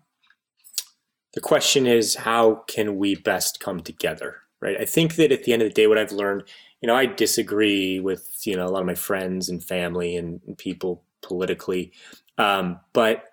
the 1.34 1.40
question 1.40 1.86
is 1.86 2.16
how 2.16 2.64
can 2.66 2.98
we 2.98 3.14
best 3.14 3.60
come 3.60 3.80
together, 3.80 4.41
right? 4.62 4.80
I 4.80 4.84
think 4.84 5.16
that 5.16 5.32
at 5.32 5.44
the 5.44 5.52
end 5.52 5.60
of 5.60 5.68
the 5.68 5.74
day, 5.74 5.86
what 5.86 5.98
I've 5.98 6.12
learned, 6.12 6.44
you 6.80 6.86
know, 6.86 6.94
I 6.94 7.06
disagree 7.06 8.00
with 8.00 8.40
you 8.44 8.56
know 8.56 8.66
a 8.66 8.70
lot 8.70 8.80
of 8.80 8.86
my 8.86 8.94
friends 8.94 9.48
and 9.48 9.62
family 9.62 10.16
and, 10.16 10.40
and 10.46 10.56
people 10.56 11.02
politically, 11.20 11.92
um, 12.38 12.80
but 12.92 13.24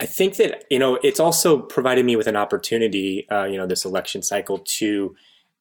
I 0.00 0.06
think 0.06 0.36
that 0.36 0.64
you 0.70 0.78
know 0.78 0.98
it's 1.02 1.20
also 1.20 1.58
provided 1.58 2.04
me 2.04 2.16
with 2.16 2.26
an 2.26 2.36
opportunity, 2.36 3.28
uh, 3.30 3.44
you 3.44 3.56
know, 3.56 3.66
this 3.66 3.84
election 3.84 4.22
cycle 4.22 4.58
to 4.58 5.14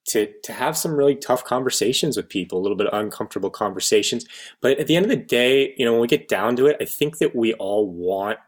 to 0.06 0.32
to 0.44 0.54
have 0.54 0.78
some 0.78 0.94
really 0.94 1.16
tough 1.16 1.46
conversations 1.46 2.18
with 2.18 2.30
people, 2.30 2.60
a 2.60 2.62
little 2.62 2.78
bit 2.78 2.90
uncomfortable 2.92 3.50
conversations. 3.50 4.26
But 4.62 4.80
at 4.80 4.88
the 4.88 4.96
end 4.96 5.06
of 5.06 5.10
the 5.10 5.16
day, 5.18 5.74
you 5.78 5.86
know, 5.86 5.94
when 5.94 6.02
we 6.02 6.08
get 6.08 6.28
down 6.28 6.56
to 6.58 6.66
it, 6.68 6.78
I 6.82 6.86
think 6.86 7.20
that 7.20 7.36
we 7.36 7.54
all 7.54 7.90
want, 7.90 8.40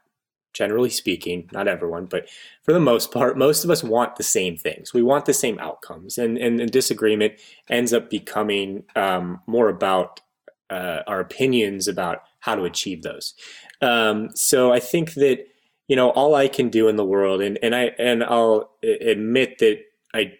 generally 0.55 0.89
speaking, 0.89 1.49
not 1.51 1.67
everyone, 1.67 2.05
but 2.05 2.27
for 2.63 2.73
the 2.73 2.79
most 2.79 3.11
part, 3.11 3.37
most 3.37 3.63
of 3.63 3.69
us 3.69 3.83
want 3.83 4.15
the 4.15 4.23
same 4.23 4.57
things. 4.57 4.93
We 4.93 5.03
want 5.03 5.25
the 5.25 5.33
same 5.33 5.59
outcomes, 5.59 6.17
and 6.17 6.37
and, 6.37 6.59
and 6.59 6.71
disagreement 6.71 7.33
ends 7.69 7.93
up 7.93 8.09
becoming 8.09 8.83
um, 8.95 9.41
more 9.45 9.69
about 9.69 10.21
uh, 10.69 11.01
our 11.05 11.19
opinions 11.19 11.87
about 11.87 12.23
how 12.39 12.55
to 12.55 12.63
achieve 12.63 13.03
those. 13.03 13.35
Um, 13.81 14.29
so 14.33 14.71
I 14.71 14.79
think 14.79 15.13
that 15.15 15.45
you 15.87 15.95
know, 15.95 16.09
all 16.11 16.33
I 16.33 16.47
can 16.47 16.69
do 16.69 16.87
in 16.87 16.95
the 16.95 17.05
world, 17.05 17.41
and, 17.41 17.59
and 17.61 17.75
I 17.75 17.91
and 17.99 18.23
I'll 18.23 18.71
admit 18.83 19.59
that 19.59 19.81
I 20.13 20.33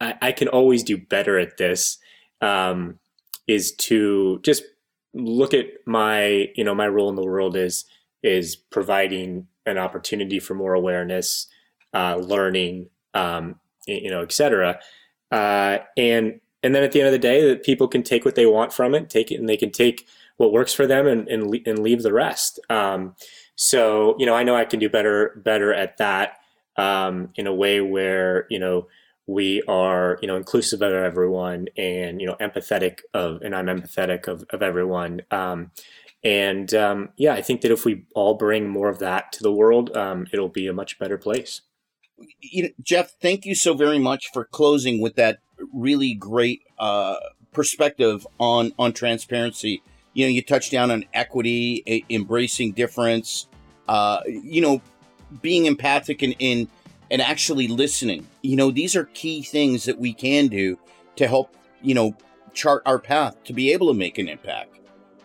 I, 0.00 0.14
I 0.20 0.32
can 0.32 0.48
always 0.48 0.82
do 0.82 0.98
better 0.98 1.38
at 1.38 1.56
this, 1.56 1.98
um, 2.40 2.98
is 3.46 3.72
to 3.72 4.40
just 4.42 4.64
look 5.14 5.54
at 5.54 5.66
my 5.86 6.48
you 6.54 6.64
know 6.64 6.74
my 6.74 6.88
role 6.88 7.08
in 7.08 7.14
the 7.14 7.24
world 7.24 7.56
is 7.56 7.84
is 8.24 8.56
providing 8.56 9.46
an 9.66 9.78
opportunity 9.78 10.40
for 10.40 10.54
more 10.54 10.74
awareness, 10.74 11.46
uh, 11.92 12.16
learning, 12.16 12.88
um, 13.12 13.60
you 13.86 14.10
know, 14.10 14.22
etc. 14.22 14.80
Uh, 15.30 15.78
and 15.96 16.40
and 16.62 16.74
then 16.74 16.82
at 16.82 16.92
the 16.92 17.00
end 17.00 17.06
of 17.06 17.12
the 17.12 17.18
day, 17.18 17.46
that 17.46 17.62
people 17.62 17.86
can 17.86 18.02
take 18.02 18.24
what 18.24 18.34
they 18.34 18.46
want 18.46 18.72
from 18.72 18.94
it, 18.94 19.10
take 19.10 19.30
it, 19.30 19.36
and 19.36 19.48
they 19.48 19.56
can 19.56 19.70
take 19.70 20.06
what 20.38 20.52
works 20.52 20.72
for 20.72 20.86
them 20.86 21.06
and 21.06 21.28
and, 21.28 21.54
and 21.66 21.78
leave 21.78 22.02
the 22.02 22.12
rest. 22.12 22.58
Um, 22.70 23.14
so 23.54 24.16
you 24.18 24.26
know, 24.26 24.34
I 24.34 24.42
know 24.42 24.56
I 24.56 24.64
can 24.64 24.80
do 24.80 24.88
better 24.88 25.40
better 25.44 25.72
at 25.72 25.98
that 25.98 26.38
um, 26.76 27.28
in 27.36 27.46
a 27.46 27.54
way 27.54 27.80
where 27.80 28.46
you 28.50 28.58
know 28.58 28.88
we 29.26 29.62
are 29.68 30.18
you 30.20 30.28
know 30.28 30.36
inclusive 30.36 30.82
of 30.82 30.92
everyone 30.92 31.66
and 31.76 32.20
you 32.20 32.26
know 32.26 32.36
empathetic 32.40 33.00
of 33.14 33.40
and 33.40 33.56
i'm 33.56 33.66
empathetic 33.66 34.28
of, 34.28 34.44
of 34.50 34.62
everyone 34.62 35.22
um, 35.30 35.70
and 36.24 36.74
um, 36.74 37.10
yeah 37.16 37.34
i 37.34 37.42
think 37.42 37.60
that 37.60 37.70
if 37.70 37.84
we 37.84 38.04
all 38.14 38.34
bring 38.34 38.68
more 38.68 38.88
of 38.88 38.98
that 38.98 39.32
to 39.32 39.42
the 39.42 39.52
world 39.52 39.94
um, 39.96 40.26
it'll 40.32 40.48
be 40.48 40.66
a 40.66 40.72
much 40.72 40.98
better 40.98 41.18
place 41.18 41.62
you 42.40 42.64
know, 42.64 42.68
jeff 42.82 43.12
thank 43.20 43.44
you 43.44 43.54
so 43.54 43.74
very 43.74 43.98
much 43.98 44.30
for 44.32 44.44
closing 44.44 45.00
with 45.00 45.16
that 45.16 45.38
really 45.72 46.14
great 46.14 46.62
uh, 46.78 47.16
perspective 47.52 48.26
on 48.38 48.72
on 48.78 48.92
transparency 48.92 49.82
you 50.12 50.24
know 50.24 50.30
you 50.30 50.42
touched 50.42 50.72
down 50.72 50.90
on 50.90 51.04
equity 51.12 51.82
a- 51.86 52.04
embracing 52.08 52.72
difference 52.72 53.48
uh, 53.88 54.20
you 54.26 54.60
know 54.60 54.80
being 55.42 55.66
empathic 55.66 56.22
and 56.22 56.34
in 56.38 56.68
and 57.10 57.22
actually 57.22 57.68
listening. 57.68 58.26
You 58.42 58.56
know, 58.56 58.70
these 58.70 58.96
are 58.96 59.04
key 59.04 59.42
things 59.42 59.84
that 59.84 59.98
we 59.98 60.12
can 60.12 60.48
do 60.48 60.78
to 61.16 61.28
help, 61.28 61.54
you 61.82 61.94
know, 61.94 62.16
chart 62.52 62.82
our 62.86 62.98
path 62.98 63.42
to 63.44 63.52
be 63.52 63.72
able 63.72 63.88
to 63.88 63.94
make 63.94 64.18
an 64.18 64.28
impact. 64.28 64.78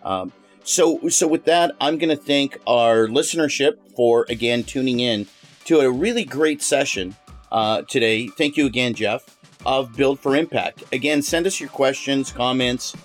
Um, 0.04 0.32
so, 0.70 1.10
so 1.10 1.28
with 1.28 1.46
that, 1.46 1.76
I'm 1.82 1.98
going 1.98 2.16
to 2.16 2.22
thank 2.22 2.60
our 2.68 3.08
listenership 3.08 3.78
for 3.96 4.26
again 4.30 4.64
tuning 4.64 5.00
in 5.00 5.28
to 5.66 5.80
a 5.80 5.90
really 5.90 6.24
great 6.24 6.62
session 6.62 7.16
uh, 7.52 7.82
today. 7.84 8.28
Thank 8.28 8.56
you 8.56 8.68
again, 8.68 8.94
Jeff, 8.94 9.38
of 9.66 9.96
Build 9.96 10.20
for 10.20 10.36
Impact. 10.36 10.84
Again, 10.94 11.24
send 11.24 11.48
us 11.48 11.60
your 11.60 11.70
questions, 11.70 12.32
comments, 12.32 12.96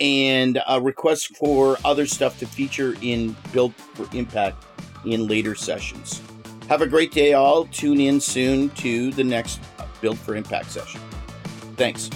and 0.00 0.62
uh, 0.66 0.80
requests 0.82 1.26
for 1.26 1.76
other 1.84 2.06
stuff 2.06 2.38
to 2.38 2.46
feature 2.46 2.96
in 3.02 3.36
Build 3.52 3.74
for 3.74 4.08
Impact 4.16 4.64
in 5.04 5.26
later 5.26 5.54
sessions. 5.54 6.22
Have 6.68 6.80
a 6.80 6.86
great 6.86 7.12
day, 7.12 7.34
all. 7.34 7.66
Tune 7.66 8.00
in 8.00 8.20
soon 8.20 8.70
to 8.70 9.10
the 9.10 9.24
next 9.24 9.60
Build 10.00 10.18
for 10.18 10.36
Impact 10.36 10.70
session. 10.70 11.00
Thanks. 11.76 12.08